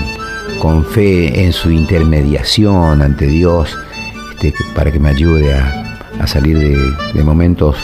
con 0.59 0.85
fe 0.85 1.45
en 1.45 1.53
su 1.53 1.71
intermediación 1.71 3.03
ante 3.03 3.27
Dios 3.27 3.77
este, 4.41 4.55
para 4.75 4.91
que 4.91 4.99
me 4.99 5.11
ayude 5.11 5.55
a, 5.55 6.27
salir 6.27 6.59
de, 6.59 7.25
momentos, 7.25 7.77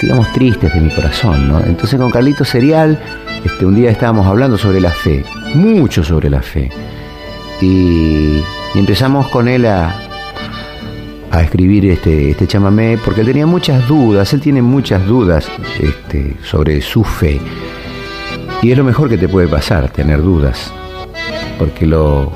digamos, 0.00 0.30
tristes 0.32 0.72
de 0.74 0.80
mi 0.80 0.90
corazón. 0.90 1.48
¿no? 1.48 1.60
Entonces 1.60 1.98
con 1.98 2.10
Carlito 2.10 2.44
Serial, 2.44 2.98
este, 3.44 3.64
un 3.64 3.74
día 3.74 3.90
estábamos 3.90 4.26
hablando 4.26 4.58
sobre 4.58 4.80
la 4.80 4.90
fe, 4.90 5.24
mucho 5.54 6.04
sobre 6.04 6.30
la 6.30 6.42
fe. 6.42 6.70
Y, 7.60 8.42
empezamos 8.74 9.28
con 9.28 9.48
él 9.48 9.66
a, 9.66 9.94
a 11.30 11.42
escribir 11.42 11.86
este, 11.86 12.30
este 12.30 12.46
chamamé 12.46 12.98
porque 13.04 13.22
él 13.22 13.26
tenía 13.26 13.46
muchas 13.46 13.86
dudas, 13.88 14.32
él 14.32 14.40
tiene 14.40 14.62
muchas 14.62 15.04
dudas 15.06 15.48
este, 15.80 16.36
sobre 16.44 16.80
su 16.82 17.02
fe. 17.04 17.40
Y 18.62 18.72
es 18.72 18.78
lo 18.78 18.84
mejor 18.84 19.08
que 19.08 19.16
te 19.16 19.28
puede 19.28 19.48
pasar, 19.48 19.90
tener 19.90 20.22
dudas. 20.22 20.72
Porque 21.60 21.86
lo, 21.86 22.32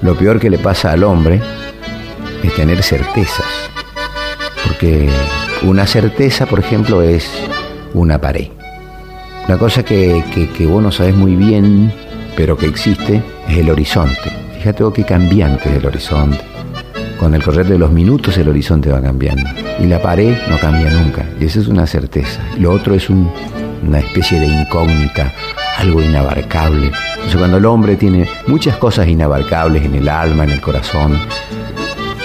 lo 0.00 0.14
peor 0.14 0.40
que 0.40 0.48
le 0.48 0.56
pasa 0.58 0.92
al 0.92 1.04
hombre 1.04 1.38
es 2.42 2.54
tener 2.54 2.82
certezas. 2.82 3.44
Porque 4.66 5.10
una 5.64 5.86
certeza, 5.86 6.46
por 6.46 6.58
ejemplo, 6.58 7.02
es 7.02 7.30
una 7.92 8.18
pared. 8.18 8.48
Una 9.46 9.58
cosa 9.58 9.82
que, 9.82 10.24
que, 10.56 10.66
vos 10.66 10.82
no 10.82 10.90
sabes 10.90 11.14
muy 11.14 11.36
bien, 11.36 11.92
pero 12.36 12.56
que 12.56 12.64
existe, 12.64 13.22
es 13.48 13.58
el 13.58 13.68
horizonte. 13.68 14.32
Fíjate 14.54 14.82
vos 14.82 14.94
qué 14.94 15.04
cambiante 15.04 15.68
es 15.68 15.76
el 15.76 15.86
horizonte. 15.86 16.40
Con 17.18 17.34
el 17.34 17.42
correr 17.42 17.66
de 17.66 17.78
los 17.78 17.90
minutos 17.90 18.38
el 18.38 18.48
horizonte 18.48 18.90
va 18.90 19.02
cambiando. 19.02 19.42
Y 19.78 19.86
la 19.86 20.00
pared 20.00 20.34
no 20.48 20.58
cambia 20.58 20.90
nunca. 20.90 21.26
Y 21.38 21.44
eso 21.44 21.60
es 21.60 21.68
una 21.68 21.86
certeza. 21.86 22.40
Lo 22.58 22.72
otro 22.72 22.94
es 22.94 23.10
una 23.10 23.98
especie 23.98 24.40
de 24.40 24.46
incógnita, 24.46 25.34
algo 25.78 26.02
inabarcable. 26.02 26.90
Entonces 27.14 27.36
cuando 27.36 27.56
el 27.56 27.64
hombre 27.64 27.96
tiene 27.96 28.28
muchas 28.46 28.76
cosas 28.76 29.08
inabarcables 29.08 29.84
en 29.84 29.94
el 29.94 30.08
alma, 30.08 30.44
en 30.44 30.50
el 30.50 30.60
corazón, 30.60 31.18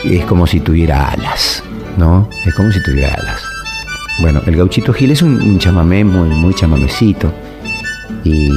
es 0.04 0.26
como 0.26 0.46
si 0.46 0.60
tuviera 0.60 1.10
alas, 1.10 1.64
¿no? 1.98 2.28
Es 2.46 2.54
como 2.56 2.72
si 2.72 2.84
tuviera 2.84 3.14
alas. 3.14 3.42
Bueno, 4.20 4.42
el 4.46 4.56
gauchito 4.56 4.94
Gil 4.94 5.12
es 5.12 5.22
un, 5.22 5.58
chamamé 5.60 6.04
muy, 6.04 6.30
muy 6.30 6.54
chamamecito. 6.54 7.32
Y 8.24 8.50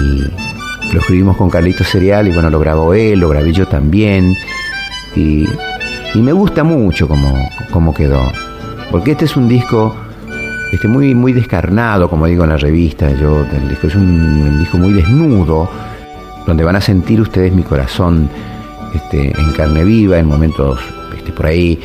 lo 0.92 1.00
escribimos 1.00 1.36
con 1.36 1.50
Carlito 1.50 1.82
Serial 1.84 2.28
y 2.28 2.32
bueno, 2.32 2.50
lo 2.50 2.60
grabó 2.60 2.94
él, 2.94 3.20
lo 3.20 3.28
grabé 3.28 3.52
yo 3.52 3.66
también. 3.66 4.36
Y, 5.14 5.46
me 6.14 6.32
gusta 6.32 6.64
mucho 6.64 7.06
cómo, 7.08 7.94
quedó. 7.94 8.22
Porque 8.90 9.12
este 9.12 9.26
es 9.26 9.36
un 9.36 9.48
disco 9.48 9.94
este, 10.76 10.88
muy, 10.88 11.14
muy 11.14 11.32
descarnado, 11.32 12.08
como 12.08 12.26
digo 12.26 12.44
en 12.44 12.50
la 12.50 12.56
revista. 12.56 13.10
Yo, 13.12 13.44
el 13.44 13.68
disco 13.68 13.86
es 13.86 13.94
un, 13.94 14.58
disco 14.58 14.76
muy 14.76 14.92
desnudo, 14.92 15.68
donde 16.46 16.64
van 16.64 16.76
a 16.76 16.80
sentir 16.80 17.20
ustedes 17.20 17.52
mi 17.52 17.62
corazón 17.62 18.28
este, 18.94 19.32
en 19.38 19.52
carne 19.52 19.84
viva, 19.84 20.18
en 20.18 20.26
momentos 20.26 20.78
este, 21.16 21.32
por 21.32 21.46
ahí 21.46 21.80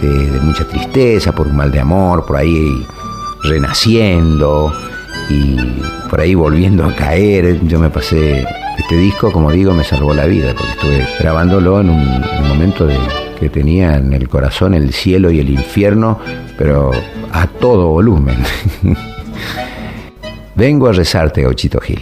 de, 0.00 0.30
de, 0.30 0.40
mucha 0.40 0.64
tristeza, 0.64 1.32
por 1.32 1.46
un 1.46 1.56
mal 1.56 1.70
de 1.70 1.80
amor, 1.80 2.24
por 2.24 2.36
ahí 2.36 2.86
renaciendo 3.44 4.72
y 5.28 5.56
por 6.08 6.20
ahí 6.20 6.34
volviendo 6.34 6.86
a 6.86 6.94
caer. 6.94 7.60
Yo 7.66 7.78
me 7.78 7.90
pasé, 7.90 8.46
este 8.78 8.96
disco, 8.96 9.30
como 9.30 9.52
digo, 9.52 9.74
me 9.74 9.84
salvó 9.84 10.14
la 10.14 10.26
vida, 10.26 10.54
porque 10.56 10.72
estuve 10.72 11.06
grabándolo 11.20 11.80
en 11.80 11.90
un, 11.90 12.48
momento 12.48 12.86
de, 12.86 12.98
que 13.42 13.50
tenía 13.50 13.96
en 13.96 14.12
el 14.12 14.28
corazón 14.28 14.72
el 14.72 14.92
cielo 14.92 15.28
y 15.32 15.40
el 15.40 15.50
infierno, 15.50 16.20
pero 16.56 16.92
a 17.32 17.48
todo 17.48 17.88
volumen. 17.88 18.36
Vengo 20.54 20.86
a 20.86 20.92
rezarte, 20.92 21.44
Ochito 21.44 21.80
Gil, 21.80 22.00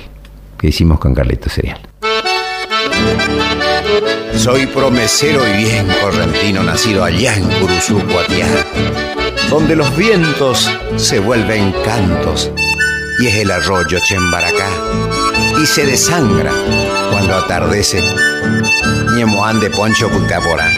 que 0.58 0.68
hicimos 0.68 1.00
con 1.00 1.14
Carlito 1.14 1.48
Serial. 1.48 1.80
Soy 4.34 4.66
promesero 4.66 5.40
y 5.48 5.64
bien 5.64 5.86
correntino, 6.02 6.62
nacido 6.62 7.04
allá 7.04 7.34
en 7.34 7.44
Curuzú, 7.58 8.02
donde 9.48 9.76
los 9.76 9.96
vientos 9.96 10.70
se 10.96 11.20
vuelven 11.20 11.72
cantos 11.86 12.52
y 13.18 13.28
es 13.28 13.34
el 13.36 13.50
arroyo 13.50 13.98
Chembaracá 14.04 14.68
y 15.58 15.64
se 15.64 15.86
desangra 15.86 16.52
cuando 17.10 17.34
atardece 17.34 18.02
Ñemoán 19.14 19.60
de 19.60 19.70
Poncho 19.70 20.08
Pucapora. 20.08 20.70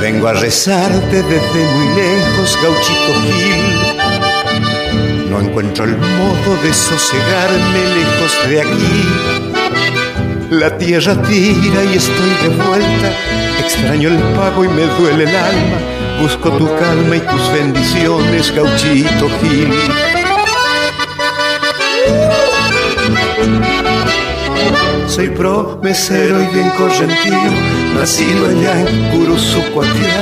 Vengo 0.00 0.28
a 0.28 0.32
rezarte 0.34 1.22
desde 1.22 1.64
muy 1.74 1.88
lejos, 1.94 2.58
gauchito 2.62 3.14
Gil. 3.22 3.64
No 5.30 5.40
encuentro 5.40 5.84
el 5.84 5.96
modo 5.96 6.56
de 6.62 6.72
sosegarme 6.72 7.80
lejos 7.94 8.48
de 8.48 8.60
aquí 8.60 9.48
la 10.50 10.76
tierra 10.78 11.14
tira 11.22 11.84
y 11.84 11.96
estoy 11.96 12.30
de 12.42 12.48
vuelta. 12.48 13.12
Extraño 13.60 14.08
el 14.08 14.18
pago 14.34 14.64
y 14.64 14.68
me 14.68 14.86
duele 14.98 15.24
el 15.24 15.36
alma. 15.36 15.97
Busco 16.20 16.50
tu 16.50 16.66
calma 16.78 17.16
y 17.16 17.20
tus 17.20 17.52
bendiciones, 17.52 18.52
gauchito 18.54 19.28
Gil. 19.40 19.72
Soy 25.06 25.28
promesero 25.30 26.42
y 26.42 26.46
bien 26.46 26.70
correntino, 26.70 27.50
nacido 27.94 28.48
allá 28.48 28.80
en 28.80 29.10
Curuzucuatía, 29.10 30.20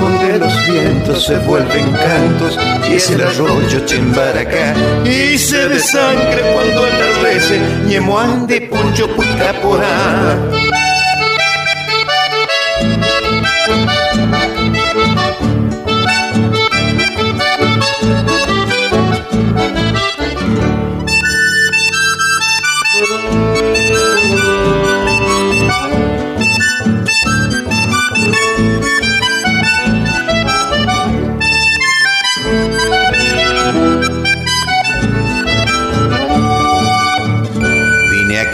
donde 0.00 0.38
los 0.38 0.66
vientos 0.66 1.24
se 1.24 1.38
vuelven 1.38 1.92
cantos 1.92 2.58
y 2.90 2.94
es 2.94 3.10
el 3.10 3.22
arroyo 3.22 3.80
Chimbaracá. 3.86 4.74
Y 5.04 5.38
se 5.38 5.68
desangre 5.68 6.42
cuando 6.54 6.84
atardece, 6.84 7.60
Ñemoán 7.86 8.46
de 8.46 8.62
Puncho 8.62 9.08
Puitaporá. 9.14 10.75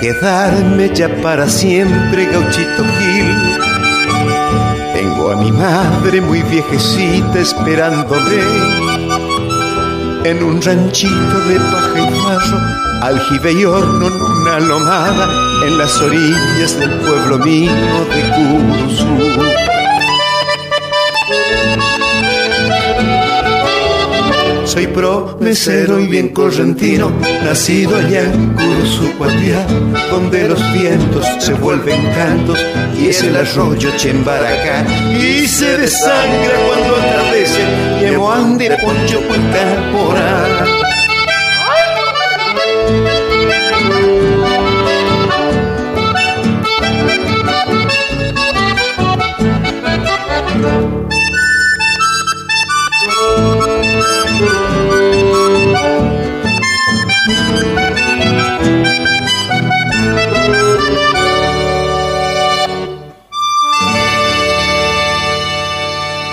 Quedarme 0.02 0.90
ya 0.92 1.08
para 1.22 1.48
siempre, 1.48 2.26
gauchito 2.26 2.84
Gil. 2.98 3.36
Tengo 4.94 5.30
a 5.30 5.36
mi 5.36 5.52
madre 5.52 6.20
muy 6.20 6.42
viejecita 6.42 7.38
esperándome 7.38 8.42
en 10.24 10.42
un 10.42 10.60
ranchito 10.60 11.36
de 11.48 11.56
paja 11.70 12.00
y 12.00 12.10
barro, 12.18 12.58
aljibe 13.02 13.52
y 13.52 13.64
horno 13.64 14.08
en 14.08 14.22
una 14.22 14.58
lomada, 14.58 15.28
en 15.64 15.78
las 15.78 16.00
orillas 16.00 16.76
del 16.80 16.90
pueblo 16.98 17.38
mío 17.38 17.70
de 18.12 18.22
Curuzú. 18.34 19.06
Soy 24.72 24.86
promesero 24.86 26.00
y 26.00 26.06
bien 26.06 26.30
correntino, 26.30 27.12
nacido 27.44 27.94
allá 27.94 28.22
en 28.22 28.54
Curuzucuatiá, 28.54 29.66
donde 30.10 30.48
los 30.48 30.72
vientos 30.72 31.26
se 31.40 31.52
vuelven 31.52 32.10
cantos 32.14 32.58
y 32.98 33.08
es 33.08 33.22
el 33.22 33.36
arroyo 33.36 33.90
Chembaracá. 33.98 34.86
Y 35.14 35.46
se 35.46 35.76
desangra 35.76 36.54
cuando 36.66 36.96
atardece, 36.96 37.60
y 38.00 38.56
de 38.56 38.76
Poncho 38.78 39.20
Puentapora. 39.28 41.01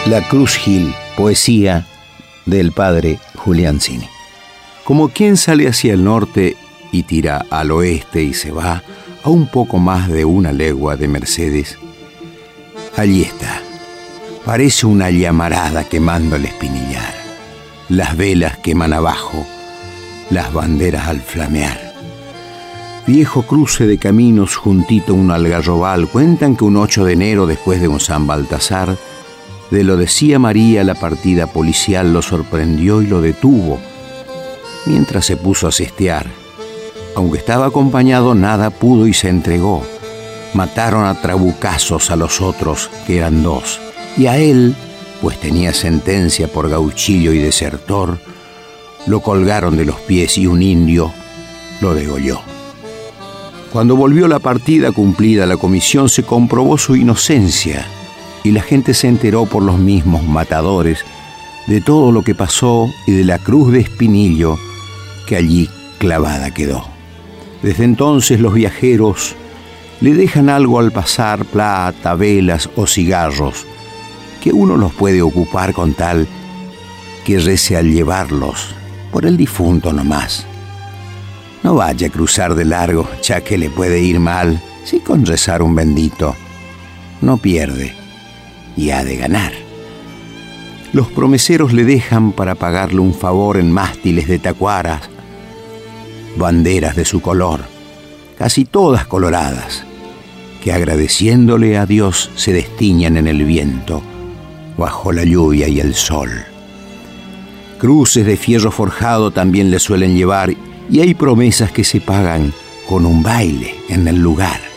La 0.09 0.27
Cruz 0.27 0.55
Gil, 0.55 0.91
poesía 1.15 1.85
del 2.47 2.71
padre 2.71 3.19
Julián 3.35 3.79
Cini. 3.79 4.09
Como 4.83 5.09
quien 5.09 5.37
sale 5.37 5.67
hacia 5.67 5.93
el 5.93 6.03
norte 6.03 6.57
y 6.91 7.03
tira 7.03 7.45
al 7.51 7.69
oeste 7.69 8.23
y 8.23 8.33
se 8.33 8.49
va 8.49 8.81
a 9.21 9.29
un 9.29 9.45
poco 9.45 9.77
más 9.77 10.09
de 10.09 10.25
una 10.25 10.51
legua 10.51 10.97
de 10.97 11.07
Mercedes, 11.07 11.77
allí 12.97 13.21
está. 13.21 13.61
Parece 14.45 14.87
una 14.87 15.11
llamarada 15.11 15.83
quemando 15.83 16.37
el 16.37 16.45
espinillar. 16.45 17.13
Las 17.87 18.17
velas 18.17 18.57
queman 18.57 18.93
abajo, 18.93 19.45
las 20.31 20.51
banderas 20.51 21.07
al 21.07 21.21
flamear. 21.21 21.93
Viejo 23.05 23.43
cruce 23.43 23.85
de 23.85 23.99
caminos 23.99 24.55
juntito 24.55 25.13
a 25.13 25.17
un 25.17 25.29
algarrobal. 25.29 26.07
Cuentan 26.07 26.55
que 26.55 26.63
un 26.63 26.77
8 26.77 27.05
de 27.05 27.13
enero, 27.13 27.45
después 27.45 27.79
de 27.79 27.87
un 27.87 27.99
San 27.99 28.25
Baltasar, 28.25 28.97
de 29.71 29.83
lo 29.83 29.97
decía 29.97 30.39
María, 30.39 30.83
la 30.83 30.95
partida 30.95 31.47
policial 31.47 32.13
lo 32.13 32.21
sorprendió 32.21 33.01
y 33.01 33.07
lo 33.07 33.21
detuvo, 33.21 33.79
mientras 34.85 35.25
se 35.25 35.37
puso 35.37 35.67
a 35.67 35.71
cestear 35.71 36.27
aunque 37.19 37.37
estaba 37.37 37.65
acompañado, 37.65 38.35
nada 38.35 38.69
pudo 38.69 39.05
y 39.05 39.13
se 39.13 39.27
entregó. 39.29 39.83
Mataron 40.53 41.05
a 41.05 41.21
trabucazos 41.21 42.11
a 42.11 42.15
los 42.15 42.41
otros, 42.41 42.89
que 43.05 43.17
eran 43.17 43.43
dos, 43.43 43.79
y 44.17 44.27
a 44.27 44.37
él, 44.37 44.75
pues 45.21 45.39
tenía 45.39 45.73
sentencia 45.73 46.47
por 46.47 46.69
gauchillo 46.69 47.33
y 47.33 47.39
desertor, 47.39 48.19
lo 49.05 49.19
colgaron 49.21 49.77
de 49.77 49.85
los 49.85 49.99
pies 49.99 50.37
y 50.37 50.47
un 50.47 50.61
indio 50.61 51.11
lo 51.81 51.93
degolló. 51.93 52.41
Cuando 53.71 53.95
volvió 53.95 54.27
la 54.27 54.39
partida 54.39 54.91
cumplida 54.91 55.45
la 55.45 55.57
comisión 55.57 56.09
se 56.09 56.23
comprobó 56.23 56.77
su 56.77 56.95
inocencia 56.95 57.85
y 58.43 58.51
la 58.51 58.61
gente 58.61 58.93
se 58.93 59.07
enteró 59.07 59.45
por 59.45 59.63
los 59.63 59.77
mismos 59.77 60.23
matadores 60.23 61.03
de 61.67 61.81
todo 61.81 62.11
lo 62.11 62.23
que 62.23 62.35
pasó 62.35 62.91
y 63.05 63.11
de 63.11 63.23
la 63.23 63.37
cruz 63.37 63.71
de 63.71 63.81
espinillo 63.81 64.57
que 65.27 65.35
allí 65.35 65.69
clavada 65.99 66.51
quedó. 66.51 66.83
Desde 67.61 67.83
entonces 67.83 68.39
los 68.39 68.53
viajeros 68.53 69.35
le 70.01 70.13
dejan 70.13 70.49
algo 70.49 70.79
al 70.79 70.91
pasar, 70.91 71.45
plata, 71.45 72.15
velas 72.15 72.69
o 72.75 72.87
cigarros, 72.87 73.65
que 74.41 74.51
uno 74.53 74.77
los 74.77 74.93
puede 74.93 75.21
ocupar 75.21 75.73
con 75.73 75.93
tal 75.93 76.27
que 77.25 77.37
rece 77.39 77.75
al 77.75 77.91
llevarlos 77.91 78.73
por 79.11 79.25
el 79.25 79.35
difunto 79.35 79.91
nomás. 79.91 80.45
No 81.61 81.75
vaya 81.75 82.07
a 82.07 82.11
cruzar 82.11 82.55
de 82.55 82.63
largo, 82.63 83.07
ya 83.21 83.41
que 83.41 83.57
le 83.57 83.69
puede 83.69 83.99
ir 83.99 84.19
mal, 84.19 84.61
si 84.85 85.01
con 85.01 85.25
rezar 85.25 85.61
un 85.61 85.75
bendito. 85.75 86.35
No 87.21 87.37
pierde 87.37 87.98
y 88.79 88.91
ha 88.91 89.03
de 89.03 89.17
ganar. 89.17 89.51
Los 90.93 91.07
promeseros 91.07 91.73
le 91.73 91.83
dejan 91.83 92.31
para 92.31 92.55
pagarle 92.55 93.01
un 93.01 93.13
favor 93.13 93.57
en 93.57 93.71
mástiles 93.71 94.27
de 94.29 94.39
tacuaras, 94.39 95.09
banderas 96.37 96.95
de 96.95 97.03
su 97.03 97.21
color, 97.21 97.59
casi 98.37 98.63
todas 98.63 99.05
coloradas, 99.05 99.83
que 100.63 100.71
agradeciéndole 100.71 101.77
a 101.77 101.85
Dios 101.85 102.31
se 102.35 102.53
destiñan 102.53 103.17
en 103.17 103.27
el 103.27 103.43
viento, 103.43 104.01
bajo 104.77 105.11
la 105.11 105.25
lluvia 105.25 105.67
y 105.67 105.81
el 105.81 105.93
sol. 105.93 106.31
Cruces 107.79 108.25
de 108.25 108.37
fierro 108.37 108.71
forjado 108.71 109.31
también 109.31 109.71
le 109.71 109.79
suelen 109.79 110.15
llevar 110.15 110.53
y 110.89 111.01
hay 111.01 111.13
promesas 111.13 111.71
que 111.71 111.83
se 111.83 111.99
pagan 111.99 112.53
con 112.87 113.05
un 113.05 113.21
baile 113.21 113.75
en 113.89 114.07
el 114.07 114.19
lugar. 114.19 114.68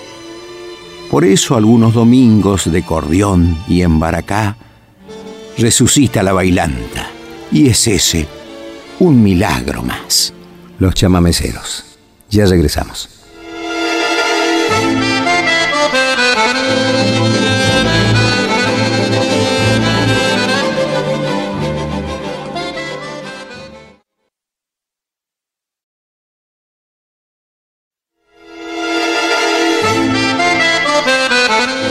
Por 1.13 1.27
eso 1.27 1.57
algunos 1.57 1.93
domingos 1.93 2.73
de 2.73 2.83
cordión 2.83 3.59
y 3.69 3.83
en 3.83 4.01
baracá 4.01 4.57
resucita 5.59 6.23
la 6.23 6.33
bailanta 6.33 7.11
y 7.51 7.69
es 7.69 7.87
ese 7.87 8.27
un 8.99 9.23
milagro 9.23 9.83
más. 9.83 10.33
Los 10.79 10.95
chamameceros. 10.95 11.85
Ya 12.31 12.47
regresamos. 12.47 13.11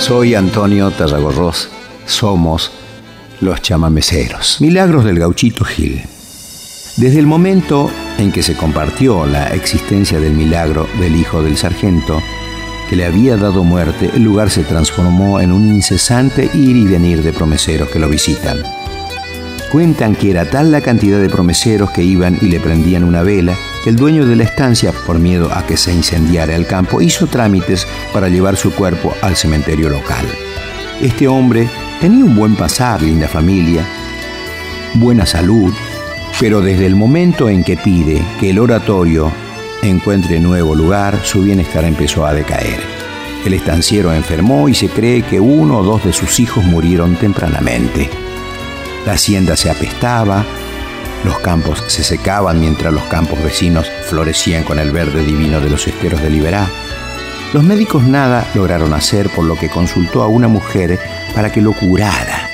Soy 0.02 0.34
Antonio 0.34 0.90
Tarragorros. 0.90 1.70
Somos 2.08 2.72
los 3.40 3.62
chamameceros. 3.62 4.60
Milagros 4.60 5.06
del 5.06 5.20
gauchito 5.20 5.64
Gil. 5.64 6.02
Desde 6.98 7.20
el 7.20 7.28
momento 7.28 7.90
en 8.18 8.32
que 8.32 8.42
se 8.42 8.58
compartió 8.58 9.28
la 9.28 9.50
existencia 9.50 10.20
del 10.20 10.34
milagro 10.34 10.88
del 11.00 11.16
hijo 11.16 11.44
del 11.44 11.56
sargento, 11.56 12.20
que 12.90 12.96
le 12.96 13.06
había 13.06 13.38
dado 13.38 13.64
muerte, 13.64 14.10
el 14.16 14.24
lugar 14.24 14.50
se 14.50 14.64
transformó 14.64 15.40
en 15.40 15.52
un 15.52 15.68
incesante 15.68 16.50
ir 16.52 16.76
y 16.76 16.86
venir 16.86 17.22
de 17.22 17.32
promeseros 17.32 17.88
que 17.90 18.00
lo 18.00 18.10
visitan. 18.10 18.58
Cuentan 19.72 20.16
que 20.16 20.32
era 20.32 20.50
tal 20.50 20.72
la 20.72 20.82
cantidad 20.82 21.20
de 21.20 21.30
promeseros 21.30 21.92
que 21.92 22.04
iban 22.04 22.40
y 22.42 22.48
le 22.48 22.60
prendían 22.60 23.04
una 23.04 23.22
vela 23.22 23.56
el 23.86 23.96
dueño 23.96 24.26
de 24.26 24.36
la 24.36 24.44
estancia, 24.44 24.92
por 24.92 25.20
miedo 25.20 25.52
a 25.52 25.66
que 25.66 25.78
se 25.78 25.92
incendiara 25.92 26.56
el 26.56 26.68
campo, 26.68 27.02
hizo 27.02 27.28
trámites 27.28 27.88
para 28.14 28.30
llevar 28.30 28.56
su 28.56 28.72
cuerpo 28.74 29.14
al 29.22 29.36
cementerio 29.36 29.90
local. 29.90 30.26
Este 31.02 31.28
hombre 31.28 31.68
tenía 32.00 32.24
un 32.24 32.36
buen 32.36 32.56
pasar, 32.56 33.02
linda 33.02 33.28
familia, 33.28 33.84
buena 34.94 35.26
salud, 35.26 35.74
pero 36.40 36.62
desde 36.62 36.86
el 36.86 36.96
momento 36.96 37.50
en 37.50 37.64
que 37.64 37.78
pide 37.78 38.22
que 38.40 38.52
el 38.52 38.60
oratorio 38.60 39.32
encuentre 39.82 40.40
nuevo 40.40 40.76
lugar, 40.76 41.20
su 41.24 41.42
bienestar 41.42 41.84
empezó 41.86 42.26
a 42.26 42.34
decaer. 42.34 42.80
El 43.46 43.56
estanciero 43.56 44.14
enfermó 44.14 44.70
y 44.70 44.76
se 44.76 44.90
cree 44.90 45.24
que 45.24 45.40
uno 45.40 45.80
o 45.80 45.84
dos 45.84 46.04
de 46.04 46.14
sus 46.14 46.40
hijos 46.40 46.64
murieron 46.64 47.16
tempranamente. 47.16 48.10
La 49.06 49.14
hacienda 49.14 49.56
se 49.56 49.72
apestaba, 49.72 50.46
los 51.24 51.40
campos 51.40 51.84
se 51.88 52.04
secaban 52.04 52.60
mientras 52.60 52.94
los 52.94 53.04
campos 53.04 53.42
vecinos 53.44 53.92
florecían 54.08 54.64
con 54.64 54.80
el 54.80 54.92
verde 54.92 55.24
divino 55.24 55.60
de 55.60 55.70
los 55.70 55.88
esteros 55.88 56.22
de 56.22 56.30
Liberá. 56.30 56.68
Los 57.54 57.64
médicos 57.64 58.04
nada 58.04 58.48
lograron 58.56 58.94
hacer, 58.94 59.30
por 59.30 59.46
lo 59.46 59.56
que 59.56 59.70
consultó 59.70 60.24
a 60.24 60.28
una 60.28 60.48
mujer 60.48 61.00
para 61.36 61.52
que 61.52 61.62
lo 61.62 61.74
curara, 61.74 62.50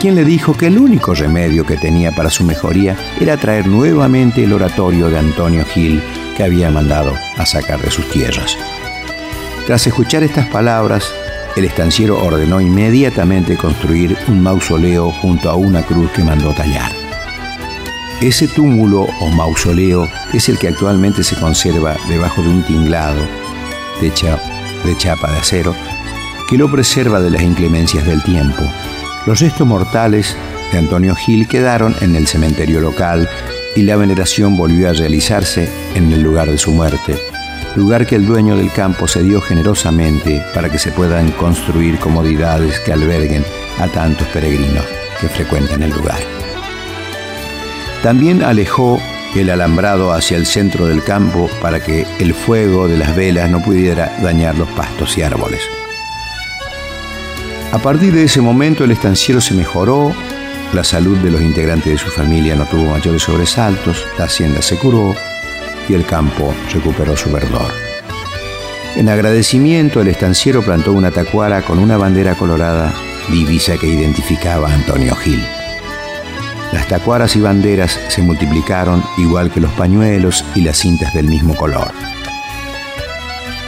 quien 0.00 0.16
le 0.16 0.24
dijo 0.24 0.54
que 0.54 0.66
el 0.66 0.78
único 0.78 1.14
remedio 1.14 1.64
que 1.64 1.76
tenía 1.76 2.10
para 2.10 2.28
su 2.28 2.42
mejoría 2.42 2.96
era 3.20 3.36
traer 3.36 3.68
nuevamente 3.68 4.42
el 4.42 4.52
oratorio 4.52 5.08
de 5.08 5.18
Antonio 5.18 5.64
Gil 5.64 6.02
que 6.36 6.42
había 6.42 6.70
mandado 6.70 7.14
a 7.38 7.46
sacar 7.46 7.80
de 7.80 7.90
sus 7.90 8.08
tierras. 8.10 8.56
Tras 9.66 9.86
escuchar 9.86 10.24
estas 10.24 10.48
palabras, 10.48 11.14
el 11.54 11.66
estanciero 11.66 12.18
ordenó 12.18 12.60
inmediatamente 12.60 13.56
construir 13.56 14.16
un 14.26 14.42
mausoleo 14.42 15.12
junto 15.12 15.50
a 15.50 15.54
una 15.54 15.82
cruz 15.82 16.10
que 16.10 16.24
mandó 16.24 16.52
tallar. 16.52 17.01
Ese 18.22 18.46
túmulo 18.46 19.08
o 19.20 19.30
mausoleo 19.32 20.08
es 20.32 20.48
el 20.48 20.56
que 20.56 20.68
actualmente 20.68 21.24
se 21.24 21.34
conserva 21.34 21.96
debajo 22.08 22.40
de 22.40 22.50
un 22.50 22.62
tinglado 22.62 23.20
de, 24.00 24.14
chapa 24.14 25.32
de 25.32 25.38
acero 25.38 25.74
que 26.48 26.56
lo 26.56 26.70
preserva 26.70 27.20
de 27.20 27.30
las 27.30 27.42
inclemencias 27.42 28.06
del 28.06 28.22
tiempo. 28.22 28.62
Los 29.26 29.40
restos 29.40 29.66
mortales 29.66 30.36
de 30.70 30.78
Antonio 30.78 31.16
Gil 31.16 31.48
quedaron 31.48 31.96
en 32.00 32.14
el 32.14 32.28
cementerio 32.28 32.80
local 32.80 33.28
y 33.74 33.82
la 33.82 33.96
veneración 33.96 34.56
volvió 34.56 34.90
a 34.90 34.92
realizarse 34.92 35.68
en 35.96 36.12
el 36.12 36.22
lugar 36.22 36.48
de 36.48 36.58
su 36.58 36.70
muerte, 36.70 37.18
lugar 37.74 38.06
que 38.06 38.14
el 38.14 38.24
dueño 38.24 38.56
del 38.56 38.70
campo 38.70 39.08
cedió 39.08 39.40
generosamente 39.40 40.40
para 40.54 40.70
que 40.70 40.78
se 40.78 40.92
puedan 40.92 41.32
construir 41.32 41.98
comodidades 41.98 42.78
que 42.80 42.92
alberguen 42.92 43.44
a 43.80 43.88
tantos 43.88 44.28
peregrinos 44.28 44.84
que 45.20 45.28
frecuentan 45.28 45.82
el 45.82 45.90
lugar. 45.90 46.41
También 48.02 48.42
alejó 48.42 49.00
el 49.36 49.48
alambrado 49.48 50.12
hacia 50.12 50.36
el 50.36 50.46
centro 50.46 50.86
del 50.86 51.02
campo 51.04 51.48
para 51.60 51.80
que 51.80 52.06
el 52.18 52.34
fuego 52.34 52.88
de 52.88 52.98
las 52.98 53.14
velas 53.14 53.48
no 53.48 53.62
pudiera 53.62 54.18
dañar 54.22 54.56
los 54.58 54.68
pastos 54.70 55.16
y 55.16 55.22
árboles. 55.22 55.60
A 57.72 57.78
partir 57.78 58.12
de 58.12 58.24
ese 58.24 58.40
momento 58.40 58.84
el 58.84 58.90
estanciero 58.90 59.40
se 59.40 59.54
mejoró, 59.54 60.12
la 60.74 60.84
salud 60.84 61.16
de 61.18 61.30
los 61.30 61.40
integrantes 61.40 61.92
de 61.92 61.98
su 61.98 62.10
familia 62.10 62.54
no 62.56 62.66
tuvo 62.66 62.90
mayores 62.90 63.22
sobresaltos, 63.22 64.04
la 64.18 64.24
hacienda 64.24 64.60
se 64.60 64.76
curó 64.76 65.14
y 65.88 65.94
el 65.94 66.04
campo 66.04 66.52
recuperó 66.72 67.16
su 67.16 67.30
verdor. 67.30 67.72
En 68.96 69.08
agradecimiento 69.08 70.02
el 70.02 70.08
estanciero 70.08 70.60
plantó 70.62 70.92
una 70.92 71.10
tacuara 71.10 71.62
con 71.62 71.78
una 71.78 71.96
bandera 71.96 72.34
colorada, 72.34 72.92
divisa 73.30 73.78
que 73.78 73.86
identificaba 73.86 74.68
a 74.68 74.74
Antonio 74.74 75.14
Gil. 75.16 75.42
Las 76.72 76.88
tacuaras 76.88 77.36
y 77.36 77.40
banderas 77.40 77.98
se 78.08 78.22
multiplicaron 78.22 79.04
igual 79.18 79.50
que 79.50 79.60
los 79.60 79.72
pañuelos 79.72 80.44
y 80.54 80.62
las 80.62 80.78
cintas 80.78 81.12
del 81.12 81.28
mismo 81.28 81.54
color. 81.54 81.92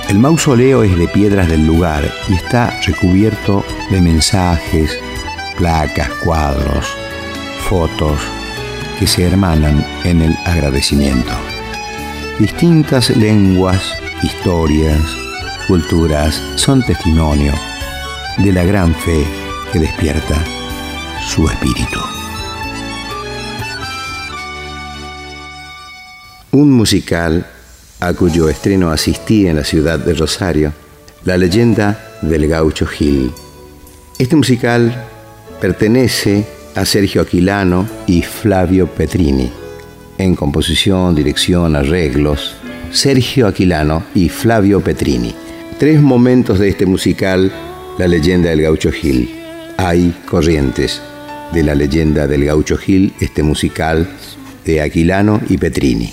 El 0.09 0.18
mausoleo 0.18 0.82
es 0.82 0.96
de 0.96 1.09
piedras 1.09 1.48
del 1.48 1.66
lugar 1.66 2.11
y 2.28 2.34
está 2.34 2.78
recubierto 2.86 3.64
de 3.90 4.00
mensajes, 4.00 4.98
placas, 5.59 6.09
cuadros, 6.24 6.86
fotos 7.68 8.20
que 8.98 9.07
se 9.07 9.24
hermanan 9.24 9.84
en 10.05 10.22
el 10.22 10.36
agradecimiento. 10.44 11.32
Distintas 12.38 13.11
lenguas, 13.11 13.82
historias, 14.22 15.00
culturas 15.68 16.40
son 16.57 16.82
testimonio 16.82 17.52
de 18.38 18.52
la 18.52 18.64
gran 18.64 18.94
fe 18.94 19.26
que 19.72 19.78
despierta 19.78 20.36
su 21.26 21.48
espíritu. 21.48 22.24
Un 26.55 26.70
musical 26.70 27.44
a 27.98 28.12
cuyo 28.12 28.48
estreno 28.48 28.90
asistí 28.90 29.48
en 29.48 29.57
la 29.57 29.64
ciudad 29.64 29.98
de 29.98 30.14
Rosario, 30.14 30.72
La 31.24 31.36
leyenda 31.36 32.18
del 32.22 32.46
gaucho 32.46 32.86
Gil. 32.86 33.32
Este 34.20 34.36
musical 34.36 35.05
pertenece 35.61 36.46
a 36.76 36.84
Sergio 36.84 37.22
Aquilano 37.22 37.88
y 38.07 38.22
Flavio 38.22 38.86
Petrini. 38.86 39.50
En 40.16 40.36
composición, 40.36 41.16
dirección, 41.16 41.74
arreglos, 41.74 42.55
Sergio 42.92 43.48
Aquilano 43.48 44.05
y 44.14 44.28
Flavio 44.28 44.80
Petrini. 44.80 45.34
Tres 45.80 46.00
momentos 46.00 46.61
de 46.61 46.68
este 46.68 46.86
musical, 46.86 47.50
La 47.98 48.07
leyenda 48.07 48.50
del 48.50 48.62
gaucho 48.62 48.92
Gil. 48.92 49.28
Hay 49.76 50.14
corrientes 50.28 51.02
de 51.52 51.64
la 51.64 51.74
leyenda 51.74 52.28
del 52.28 52.44
gaucho 52.44 52.76
Gil, 52.76 53.12
este 53.18 53.42
musical 53.42 54.09
de 54.64 54.82
Aquilano 54.82 55.40
y 55.48 55.59
Petrini. 55.59 56.12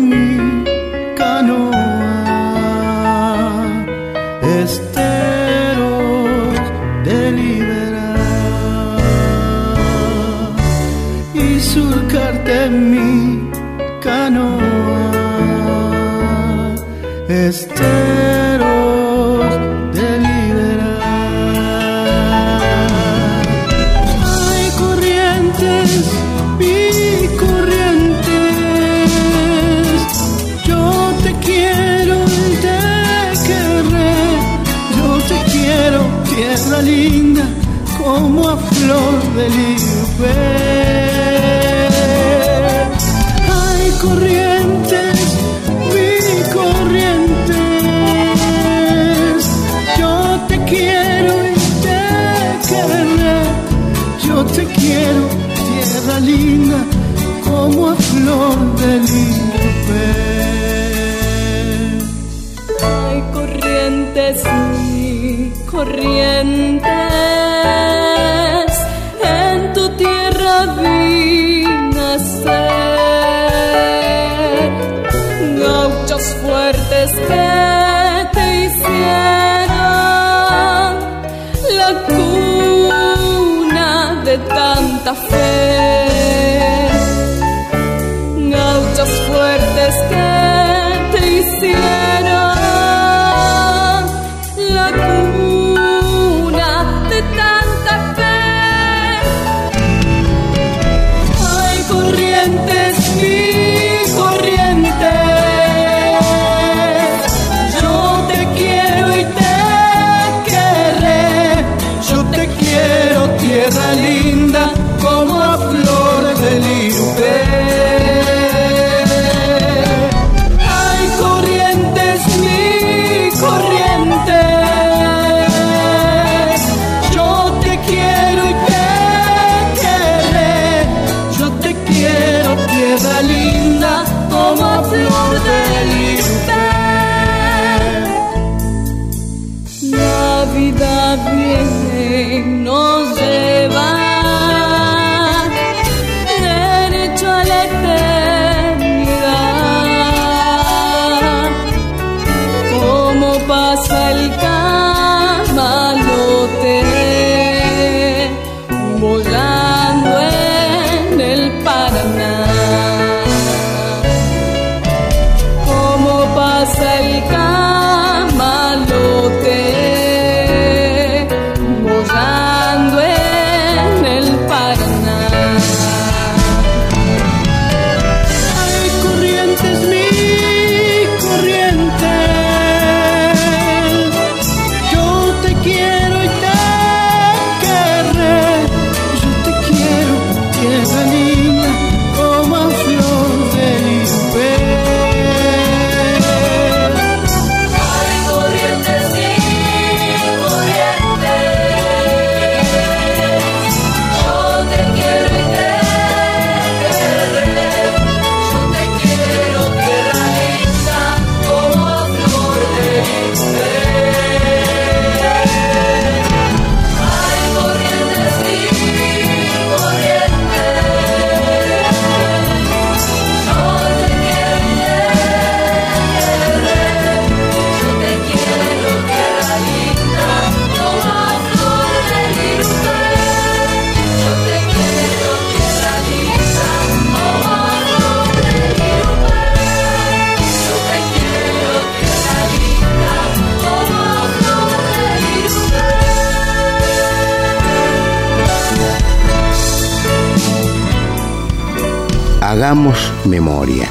memoria. 253.25 253.89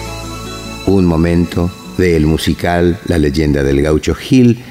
Un 0.86 1.04
momento 1.04 1.70
del 1.96 2.26
musical 2.26 2.98
La 3.06 3.18
leyenda 3.18 3.62
del 3.62 3.82
gaucho 3.82 4.14
Gil 4.14 4.62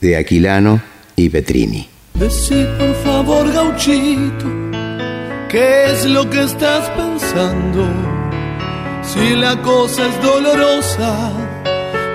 de 0.00 0.16
Aquilano 0.16 0.80
y 1.16 1.28
Petrini. 1.28 1.88
Decí 2.14 2.66
por 2.78 2.94
favor, 3.04 3.52
gauchito, 3.52 4.46
¿qué 5.48 5.92
es 5.92 6.04
lo 6.06 6.28
que 6.28 6.42
estás 6.42 6.88
pensando? 6.90 7.86
Si 9.02 9.36
la 9.36 9.60
cosa 9.62 10.06
es 10.08 10.22
dolorosa, 10.22 11.32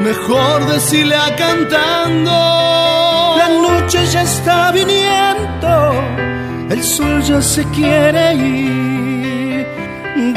mejor 0.02 0.66
decirla 0.72 1.36
cantando. 1.36 2.32
La 3.38 3.50
noche 3.50 4.00
ya 4.12 4.24
está 4.24 4.72
viniendo, 4.72 5.94
el 6.70 6.84
sol 6.84 7.22
ya 7.22 7.42
se 7.42 7.64
quiere 7.66 8.36
ir. 8.36 8.77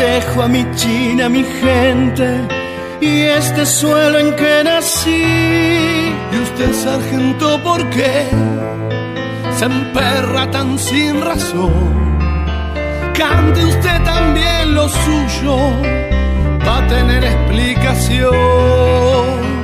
Dejo 0.01 0.43
a 0.43 0.49
mi 0.49 0.65
china, 0.77 1.29
mi 1.29 1.45
gente 1.45 2.29
y 3.03 3.21
este 3.21 3.67
suelo 3.67 4.19
en 4.19 4.35
que 4.35 4.65
nací. 4.65 5.25
Y 6.33 6.37
usted, 6.43 6.73
sargento, 6.73 7.63
¿por 7.63 7.81
qué 7.91 8.27
se 9.59 9.65
emperra 9.67 10.51
tan 10.51 10.79
sin 10.79 11.21
razón? 11.21 12.19
Cante 13.15 13.63
usted 13.63 14.03
también 14.05 14.75
lo 14.75 14.89
suyo, 14.89 15.57
va 16.67 16.79
a 16.79 16.87
tener 16.87 17.23
explicación. 17.23 18.35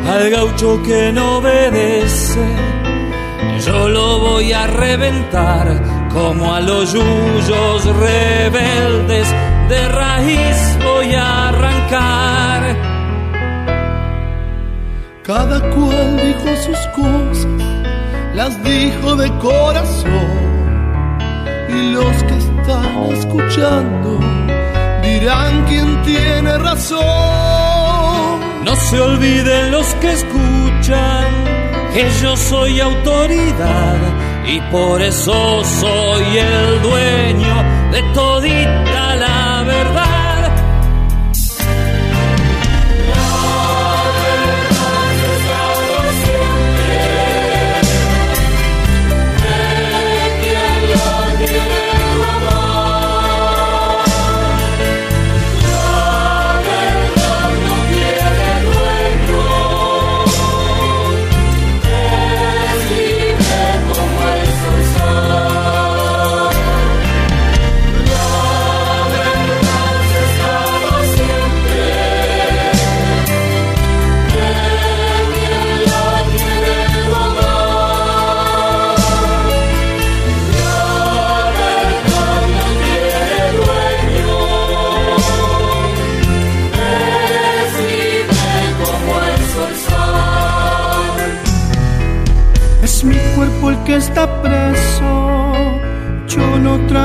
Al 0.07 0.31
gaucho 0.31 0.83
que 0.83 1.13
no 1.15 1.39
obedece, 1.39 2.47
yo 3.65 3.89
lo 3.89 4.19
voy 4.19 4.53
a 4.53 4.67
reventar 4.67 5.83
como 6.13 6.55
a 6.55 6.61
los 6.61 6.93
yuyos 6.93 7.85
rebeldes 7.97 9.35
de 9.69 9.89
raíz 9.89 10.79
voy 10.85 11.15
a 11.15 11.49
arrancar 11.49 12.97
cada 15.27 15.59
cual 15.71 16.21
dijo 16.23 16.57
sus 16.63 16.79
cosas, 16.95 17.47
las 18.35 18.63
dijo 18.63 19.17
de 19.17 19.29
corazón. 19.39 20.47
Y 21.69 21.91
los 21.91 22.23
que 22.23 22.37
están 22.37 23.13
escuchando 23.13 24.21
dirán 25.03 25.65
quién 25.65 26.01
tiene 26.03 26.57
razón. 26.59 27.01
No 28.65 28.77
se 28.77 29.01
olviden 29.01 29.73
los 29.73 29.93
que 29.95 30.13
escuchan 30.13 31.25
que 31.93 32.09
yo 32.23 32.37
soy 32.37 32.79
autoridad 32.79 33.97
y 34.47 34.61
por 34.71 35.03
eso 35.03 35.65
soy 35.65 36.39
el 36.39 36.83
dueño 36.83 37.65
de 37.91 38.03
todita 38.15 38.96
verdad. 39.67 40.06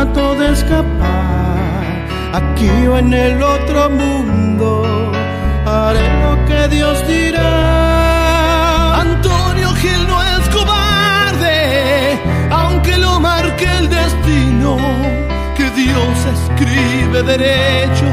Trato 0.01 0.35
de 0.35 0.51
escapar. 0.51 1.83
Aquí 2.33 2.87
o 2.87 2.97
en 2.97 3.13
el 3.13 3.41
otro 3.43 3.89
mundo, 3.89 5.11
haré 5.65 6.07
lo 6.23 6.33
que 6.47 6.67
Dios 6.75 7.07
dirá. 7.07 9.01
Antonio 9.01 9.69
Gil 9.81 10.07
no 10.07 10.17
es 10.23 10.49
cobarde, 10.49 12.19
aunque 12.49 12.97
lo 12.97 13.19
marque 13.19 13.67
el 13.79 13.89
destino, 13.89 14.77
que 15.55 15.69
Dios 15.81 16.15
escribe 16.35 17.21
derecho, 17.23 18.07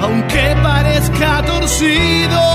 aunque 0.00 0.56
parezca 0.62 1.42
torcido. 1.42 2.51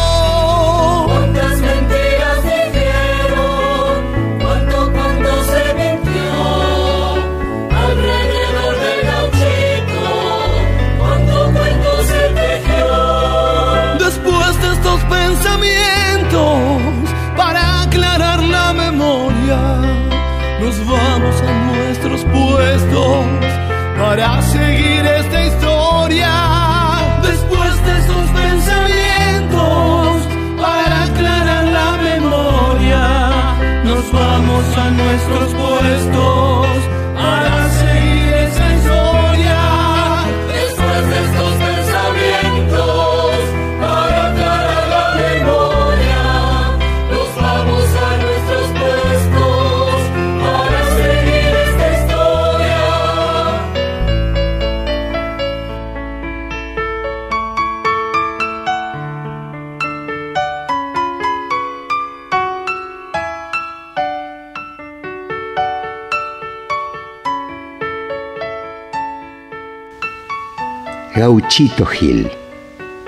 Gauchito 71.27 71.85
Gil, 71.85 72.31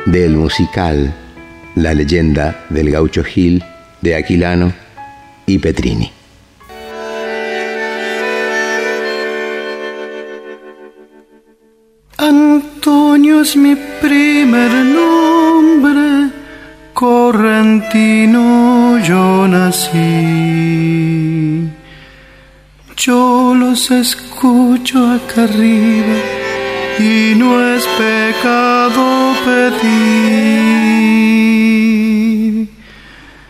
del 0.06 0.36
musical 0.36 1.16
La 1.76 1.94
leyenda 1.94 2.66
del 2.70 2.92
gaucho 2.92 3.24
Gil 3.24 3.64
de 4.02 4.14
Aquilano 4.14 4.74
y 5.46 5.58
Petrini. 5.58 6.12
Antonio 12.18 13.40
es 13.40 13.56
mi 13.56 13.78
primer 14.02 14.70
nombre, 15.00 16.34
correntino 16.94 18.42
yo 19.00 19.48
nací. 19.48 19.96
Yo 22.98 23.56
los 23.56 23.90
escucho 23.90 25.08
acá 25.08 25.46
arriba 25.46 26.39
y 27.00 27.34
no 27.36 27.60
es 27.76 27.88
pecado 27.98 29.34
pedir. 29.46 30.20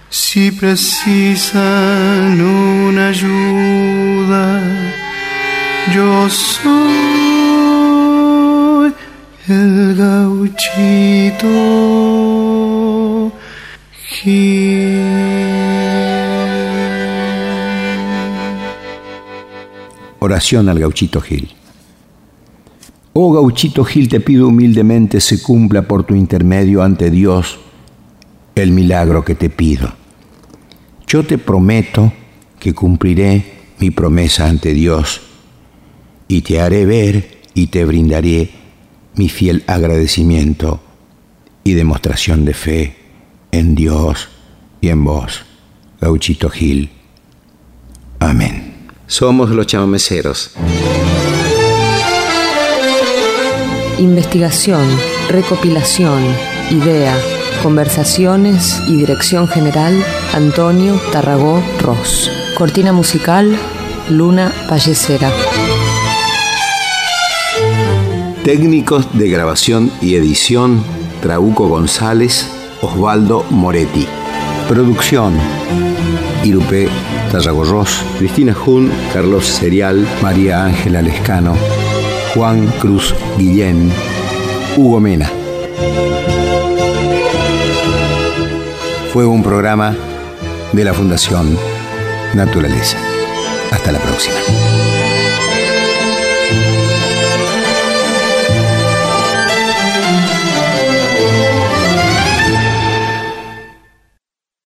Si 0.09 0.51
precisan 0.51 2.39
una 2.39 3.07
ayuda, 3.09 4.61
yo 5.93 6.29
soy 6.29 6.89
el 9.47 9.95
gauchito. 9.95 11.79
Oración 20.19 20.69
al 20.69 20.79
gauchito 20.79 21.21
Gil. 21.21 21.49
Oh 23.13 23.31
gauchito 23.33 23.83
Gil, 23.83 24.07
te 24.07 24.19
pido 24.19 24.47
humildemente 24.47 25.19
se 25.19 25.41
cumpla 25.41 25.81
por 25.83 26.03
tu 26.03 26.13
intermedio 26.13 26.83
ante 26.83 27.09
Dios 27.09 27.59
el 28.55 28.71
milagro 28.71 29.25
que 29.25 29.35
te 29.35 29.49
pido. 29.49 29.91
Yo 31.07 31.23
te 31.23 31.37
prometo 31.37 32.13
que 32.59 32.73
cumpliré 32.73 33.73
mi 33.79 33.89
promesa 33.89 34.47
ante 34.47 34.73
Dios 34.73 35.21
y 36.27 36.41
te 36.41 36.61
haré 36.61 36.85
ver 36.85 37.39
y 37.53 37.67
te 37.67 37.83
brindaré 37.83 38.51
mi 39.15 39.27
fiel 39.27 39.63
agradecimiento 39.65 40.79
y 41.63 41.73
demostración 41.73 42.45
de 42.45 42.53
fe 42.53 42.95
en 43.51 43.75
Dios 43.75 44.29
y 44.81 44.89
en 44.89 45.03
vos, 45.03 45.45
Gauchito 45.99 46.49
Gil. 46.49 46.89
Amén. 48.19 48.87
Somos 49.07 49.49
los 49.49 49.65
chamameceros. 49.65 50.51
Investigación, 53.99 54.87
recopilación, 55.27 56.23
idea, 56.71 57.13
conversaciones 57.61 58.81
y 58.87 58.95
dirección 58.95 59.45
general 59.45 59.93
Antonio 60.33 60.97
Tarragó 61.11 61.61
Ross. 61.81 62.31
Cortina 62.57 62.93
musical 62.93 63.59
Luna 64.09 64.53
Vallecera. 64.69 65.29
Técnicos 68.45 69.05
de 69.11 69.29
grabación 69.29 69.91
y 70.01 70.15
edición 70.15 70.81
Trauco 71.21 71.67
González, 71.67 72.49
Osvaldo 72.81 73.45
Moretti. 73.49 74.07
Producción 74.69 75.33
Irupé 76.45 76.87
Tarragorros, 77.33 78.01
Cristina 78.17 78.53
Jun, 78.53 78.89
Carlos 79.13 79.45
Serial, 79.45 80.07
María 80.21 80.63
Ángela 80.63 81.01
Lescano, 81.01 81.55
Juan 82.33 82.67
Cruz 82.79 83.15
Guillén, 83.37 83.91
Hugo 84.77 84.99
Mena. 84.99 85.29
Fue 89.11 89.25
un 89.25 89.41
programa 89.41 89.95
de 90.71 90.83
la 90.83 90.93
Fundación 90.93 91.57
Naturaleza. 92.35 92.97
Hasta 93.71 93.91
la 93.91 93.99
próxima. 93.99 94.68